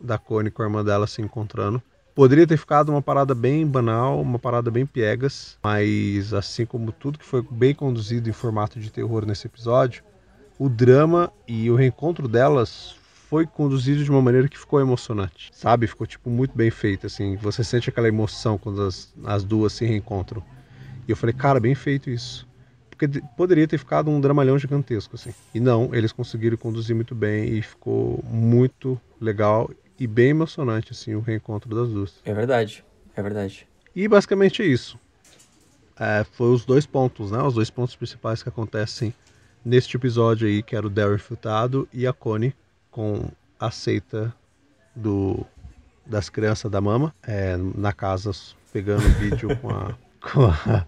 da 0.00 0.18
Connie 0.18 0.50
com 0.50 0.62
a 0.62 0.66
irmã 0.66 0.84
dela 0.84 1.06
se 1.06 1.22
encontrando. 1.22 1.82
Poderia 2.18 2.48
ter 2.48 2.56
ficado 2.56 2.88
uma 2.88 3.00
parada 3.00 3.32
bem 3.32 3.64
banal, 3.64 4.20
uma 4.20 4.40
parada 4.40 4.72
bem 4.72 4.84
piegas, 4.84 5.56
mas 5.62 6.34
assim 6.34 6.66
como 6.66 6.90
tudo 6.90 7.16
que 7.16 7.24
foi 7.24 7.46
bem 7.48 7.72
conduzido 7.72 8.28
em 8.28 8.32
formato 8.32 8.80
de 8.80 8.90
terror 8.90 9.24
nesse 9.24 9.46
episódio, 9.46 10.02
o 10.58 10.68
drama 10.68 11.32
e 11.46 11.70
o 11.70 11.76
reencontro 11.76 12.26
delas 12.26 12.96
foi 13.28 13.46
conduzido 13.46 14.02
de 14.02 14.10
uma 14.10 14.20
maneira 14.20 14.48
que 14.48 14.58
ficou 14.58 14.80
emocionante, 14.80 15.48
sabe? 15.52 15.86
Ficou 15.86 16.08
tipo 16.08 16.28
muito 16.28 16.56
bem 16.56 16.72
feito, 16.72 17.06
assim. 17.06 17.36
Você 17.36 17.62
sente 17.62 17.88
aquela 17.88 18.08
emoção 18.08 18.58
quando 18.58 18.82
as, 18.82 19.14
as 19.24 19.44
duas 19.44 19.72
se 19.72 19.84
reencontram. 19.84 20.42
E 21.06 21.12
eu 21.12 21.16
falei, 21.16 21.32
cara, 21.32 21.60
bem 21.60 21.76
feito 21.76 22.10
isso. 22.10 22.48
Porque 22.90 23.22
poderia 23.36 23.68
ter 23.68 23.78
ficado 23.78 24.10
um 24.10 24.20
dramalhão 24.20 24.58
gigantesco, 24.58 25.14
assim. 25.14 25.32
E 25.54 25.60
não, 25.60 25.94
eles 25.94 26.10
conseguiram 26.10 26.56
conduzir 26.56 26.96
muito 26.96 27.14
bem 27.14 27.44
e 27.58 27.62
ficou 27.62 28.20
muito 28.24 29.00
legal 29.20 29.70
e 29.98 30.06
bem 30.06 30.30
emocionante 30.30 30.92
assim 30.92 31.14
o 31.14 31.20
reencontro 31.20 31.74
das 31.74 31.88
duas. 31.88 32.14
É 32.24 32.32
verdade, 32.32 32.84
é 33.16 33.22
verdade. 33.22 33.66
E 33.94 34.06
basicamente 34.06 34.62
é 34.62 34.66
isso. 34.66 34.98
É, 35.98 36.24
foi 36.32 36.52
os 36.52 36.64
dois 36.64 36.86
pontos, 36.86 37.32
né? 37.32 37.42
Os 37.42 37.54
dois 37.54 37.70
pontos 37.70 37.96
principais 37.96 38.42
que 38.42 38.48
acontecem 38.48 39.12
neste 39.64 39.96
episódio 39.96 40.46
aí, 40.46 40.62
que 40.62 40.76
era 40.76 40.86
o 40.86 40.90
Daryl 40.90 41.16
infiltrado 41.16 41.88
e 41.92 42.06
a 42.06 42.12
Connie 42.12 42.54
com 42.90 43.28
a 43.58 43.70
seita 43.70 44.34
do 44.94 45.44
das 46.06 46.30
crianças 46.30 46.70
da 46.70 46.80
mama 46.80 47.14
é, 47.22 47.56
na 47.56 47.92
casa 47.92 48.30
pegando 48.72 49.02
vídeo 49.18 49.54
com 49.58 49.68
a, 49.68 49.94
com 50.32 50.46
a 50.46 50.86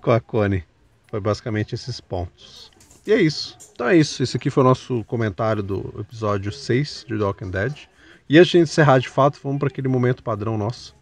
com 0.00 0.10
a 0.10 0.20
Connie. 0.20 0.64
Foi 1.08 1.20
basicamente 1.20 1.74
esses 1.74 2.00
pontos. 2.00 2.70
E 3.06 3.12
é 3.12 3.20
isso. 3.20 3.58
Então 3.72 3.88
é 3.88 3.96
isso. 3.96 4.22
Esse 4.22 4.36
aqui 4.36 4.50
foi 4.50 4.62
o 4.62 4.66
nosso 4.66 5.04
comentário 5.04 5.62
do 5.62 5.94
episódio 5.98 6.52
6 6.52 7.06
de 7.08 7.14
Walking 7.14 7.50
Dead. 7.50 7.88
E 8.30 8.38
antes 8.38 8.52
de 8.52 8.58
encerrar 8.58 9.00
de 9.00 9.08
fato, 9.08 9.40
vamos 9.42 9.58
para 9.58 9.66
aquele 9.66 9.88
momento 9.88 10.22
padrão 10.22 10.56
nosso, 10.56 10.94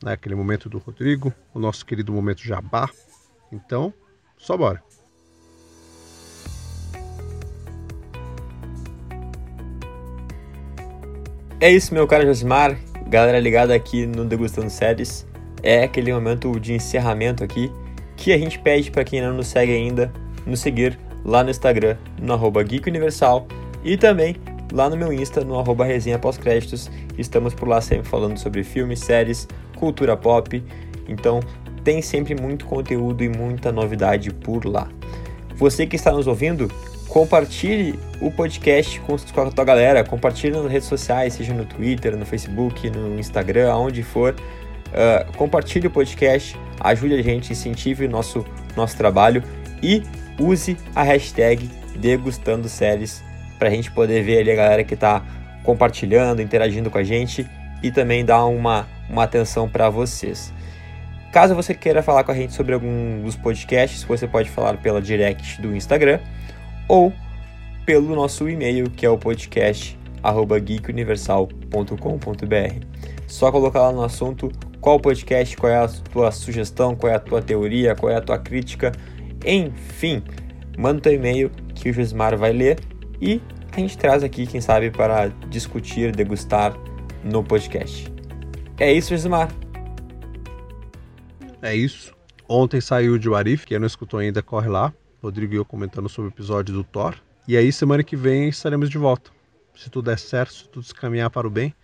né? 0.00 0.12
aquele 0.12 0.36
momento 0.36 0.68
do 0.68 0.78
Rodrigo, 0.78 1.34
o 1.52 1.58
nosso 1.58 1.84
querido 1.84 2.12
momento 2.12 2.44
jabá. 2.44 2.88
Então, 3.50 3.92
só 4.38 4.56
bora. 4.56 4.80
É 11.58 11.72
isso, 11.72 11.92
meu 11.92 12.06
caro 12.06 12.24
Josimar. 12.24 12.78
Galera 13.08 13.40
ligada 13.40 13.74
aqui 13.74 14.06
no 14.06 14.24
Degustando 14.24 14.70
Séries. 14.70 15.26
É 15.64 15.82
aquele 15.82 16.12
momento 16.12 16.60
de 16.60 16.72
encerramento 16.72 17.42
aqui 17.42 17.68
que 18.16 18.32
a 18.32 18.38
gente 18.38 18.60
pede 18.60 18.92
para 18.92 19.02
quem 19.02 19.20
não 19.20 19.34
nos 19.34 19.48
segue 19.48 19.72
ainda, 19.72 20.12
nos 20.46 20.60
seguir 20.60 20.96
lá 21.24 21.42
no 21.42 21.50
Instagram, 21.50 21.96
no 22.22 22.32
arroba 22.32 22.62
Geek 22.62 22.88
Universal 22.88 23.48
e 23.82 23.96
também 23.96 24.36
lá 24.72 24.88
no 24.90 24.96
meu 24.96 25.12
Insta, 25.12 25.44
no 25.44 25.58
arroba 25.58 25.84
resenha 25.84 26.18
pós-créditos. 26.18 26.90
Estamos 27.18 27.54
por 27.54 27.68
lá 27.68 27.80
sempre 27.80 28.08
falando 28.08 28.38
sobre 28.38 28.62
filmes, 28.62 29.00
séries, 29.00 29.48
cultura 29.76 30.16
pop. 30.16 30.62
Então 31.08 31.40
tem 31.84 32.02
sempre 32.02 32.34
muito 32.34 32.64
conteúdo 32.64 33.22
e 33.22 33.28
muita 33.28 33.70
novidade 33.70 34.32
por 34.32 34.64
lá. 34.64 34.88
Você 35.56 35.86
que 35.86 35.96
está 35.96 36.12
nos 36.12 36.26
ouvindo, 36.26 36.70
compartilhe 37.08 37.98
o 38.20 38.30
podcast 38.30 39.00
com 39.00 39.40
a 39.40 39.50
tua 39.50 39.64
galera, 39.64 40.04
compartilhe 40.04 40.52
nas 40.52 40.70
redes 40.70 40.88
sociais, 40.88 41.34
seja 41.34 41.54
no 41.54 41.64
Twitter, 41.64 42.16
no 42.16 42.26
Facebook, 42.26 42.90
no 42.90 43.18
Instagram, 43.18 43.72
aonde 43.72 44.02
for. 44.02 44.34
Uh, 44.34 45.32
compartilhe 45.36 45.86
o 45.86 45.90
podcast, 45.90 46.58
ajude 46.80 47.14
a 47.14 47.22
gente, 47.22 47.52
incentive 47.52 48.06
o 48.06 48.10
nosso, 48.10 48.44
nosso 48.76 48.96
trabalho 48.96 49.42
e 49.82 50.02
use 50.38 50.76
a 50.94 51.02
hashtag 51.02 51.70
Degustando 51.96 52.68
Séries 52.68 53.22
para 53.58 53.68
a 53.68 53.70
gente 53.70 53.90
poder 53.90 54.22
ver 54.22 54.38
ali 54.38 54.50
a 54.50 54.54
galera 54.54 54.84
que 54.84 54.94
está 54.94 55.22
compartilhando, 55.62 56.40
interagindo 56.40 56.90
com 56.90 56.98
a 56.98 57.02
gente 57.02 57.46
e 57.82 57.90
também 57.90 58.24
dar 58.24 58.44
uma, 58.46 58.86
uma 59.08 59.24
atenção 59.24 59.68
para 59.68 59.90
vocês. 59.90 60.52
Caso 61.32 61.54
você 61.54 61.74
queira 61.74 62.02
falar 62.02 62.24
com 62.24 62.32
a 62.32 62.34
gente 62.34 62.54
sobre 62.54 62.72
algum 62.72 63.22
dos 63.22 63.36
podcasts, 63.36 64.02
você 64.04 64.26
pode 64.26 64.48
falar 64.48 64.78
pela 64.78 65.02
direct 65.02 65.60
do 65.60 65.74
Instagram 65.76 66.20
ou 66.88 67.12
pelo 67.84 68.14
nosso 68.14 68.48
e-mail, 68.48 68.88
que 68.90 69.04
é 69.04 69.10
o 69.10 69.18
podcast. 69.18 69.98
Só 73.26 73.52
colocar 73.52 73.80
lá 73.82 73.92
no 73.92 74.02
assunto 74.02 74.50
qual 74.80 74.98
podcast, 74.98 75.56
qual 75.56 75.70
é 75.70 75.76
a 75.76 75.88
tua 75.88 76.30
sugestão, 76.30 76.94
qual 76.94 77.12
é 77.12 77.16
a 77.16 77.20
tua 77.20 77.42
teoria, 77.42 77.94
qual 77.94 78.10
é 78.10 78.16
a 78.16 78.20
tua 78.20 78.38
crítica, 78.38 78.92
enfim, 79.44 80.22
manda 80.78 80.98
o 80.98 81.00
teu 81.00 81.12
e-mail 81.12 81.50
que 81.74 81.90
o 81.90 81.92
Josmar 81.92 82.36
vai 82.36 82.52
ler 82.52 82.78
e 83.20 83.40
a 83.72 83.80
gente 83.80 83.96
traz 83.98 84.22
aqui, 84.22 84.46
quem 84.46 84.60
sabe, 84.60 84.90
para 84.90 85.28
discutir, 85.48 86.14
degustar 86.14 86.74
no 87.24 87.42
podcast. 87.42 88.12
É 88.78 88.92
isso, 88.92 89.10
Josimar. 89.10 89.48
É 91.62 91.74
isso. 91.74 92.14
Ontem 92.48 92.80
saiu 92.80 93.18
de 93.18 93.28
Warif, 93.28 93.66
quem 93.66 93.78
não 93.78 93.86
escutou 93.86 94.20
ainda, 94.20 94.42
corre 94.42 94.68
lá. 94.68 94.92
Rodrigo 95.22 95.54
e 95.54 95.56
eu 95.56 95.64
comentando 95.64 96.08
sobre 96.08 96.30
o 96.30 96.32
episódio 96.32 96.74
do 96.74 96.84
Thor. 96.84 97.16
E 97.48 97.56
aí, 97.56 97.72
semana 97.72 98.04
que 98.04 98.14
vem, 98.14 98.48
estaremos 98.48 98.88
de 98.88 98.98
volta. 98.98 99.30
Se 99.74 99.90
tudo 99.90 100.06
der 100.06 100.18
certo, 100.18 100.52
se 100.52 100.68
tudo 100.68 100.84
se 100.84 100.94
caminhar 100.94 101.30
para 101.30 101.46
o 101.46 101.50
bem, 101.50 101.74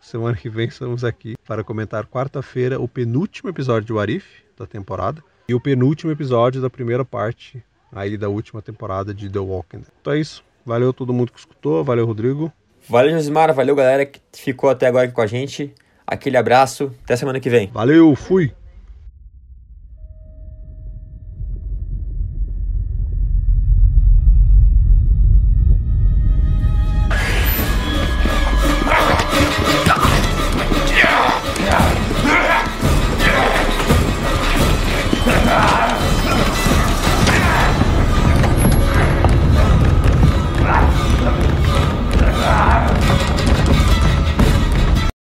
semana 0.00 0.36
que 0.36 0.48
vem 0.48 0.68
estamos 0.68 1.04
aqui 1.04 1.34
para 1.46 1.64
comentar 1.64 2.06
quarta-feira 2.06 2.80
o 2.80 2.86
penúltimo 2.86 3.50
episódio 3.50 3.86
de 3.86 3.92
Warif 3.92 4.26
da 4.56 4.66
temporada 4.66 5.22
e 5.48 5.54
o 5.54 5.60
penúltimo 5.60 6.10
episódio 6.10 6.62
da 6.62 6.70
primeira 6.70 7.04
parte 7.04 7.62
aí 7.92 8.16
da 8.16 8.28
última 8.28 8.62
temporada 8.62 9.12
de 9.12 9.28
The 9.28 9.38
Walking 9.38 9.78
Dead. 9.78 9.92
Então 10.00 10.12
é 10.12 10.20
isso. 10.20 10.44
Valeu 10.66 10.92
todo 10.92 11.12
mundo 11.12 11.30
que 11.30 11.38
escutou, 11.38 11.84
valeu 11.84 12.04
Rodrigo. 12.04 12.52
Valeu 12.88 13.12
Josimar, 13.12 13.54
valeu 13.54 13.76
galera 13.76 14.04
que 14.04 14.20
ficou 14.32 14.68
até 14.68 14.88
agora 14.88 15.04
aqui 15.04 15.14
com 15.14 15.20
a 15.20 15.26
gente. 15.26 15.72
Aquele 16.04 16.36
abraço, 16.36 16.92
até 17.04 17.14
semana 17.14 17.38
que 17.38 17.48
vem. 17.48 17.70
Valeu, 17.72 18.14
fui! 18.16 18.52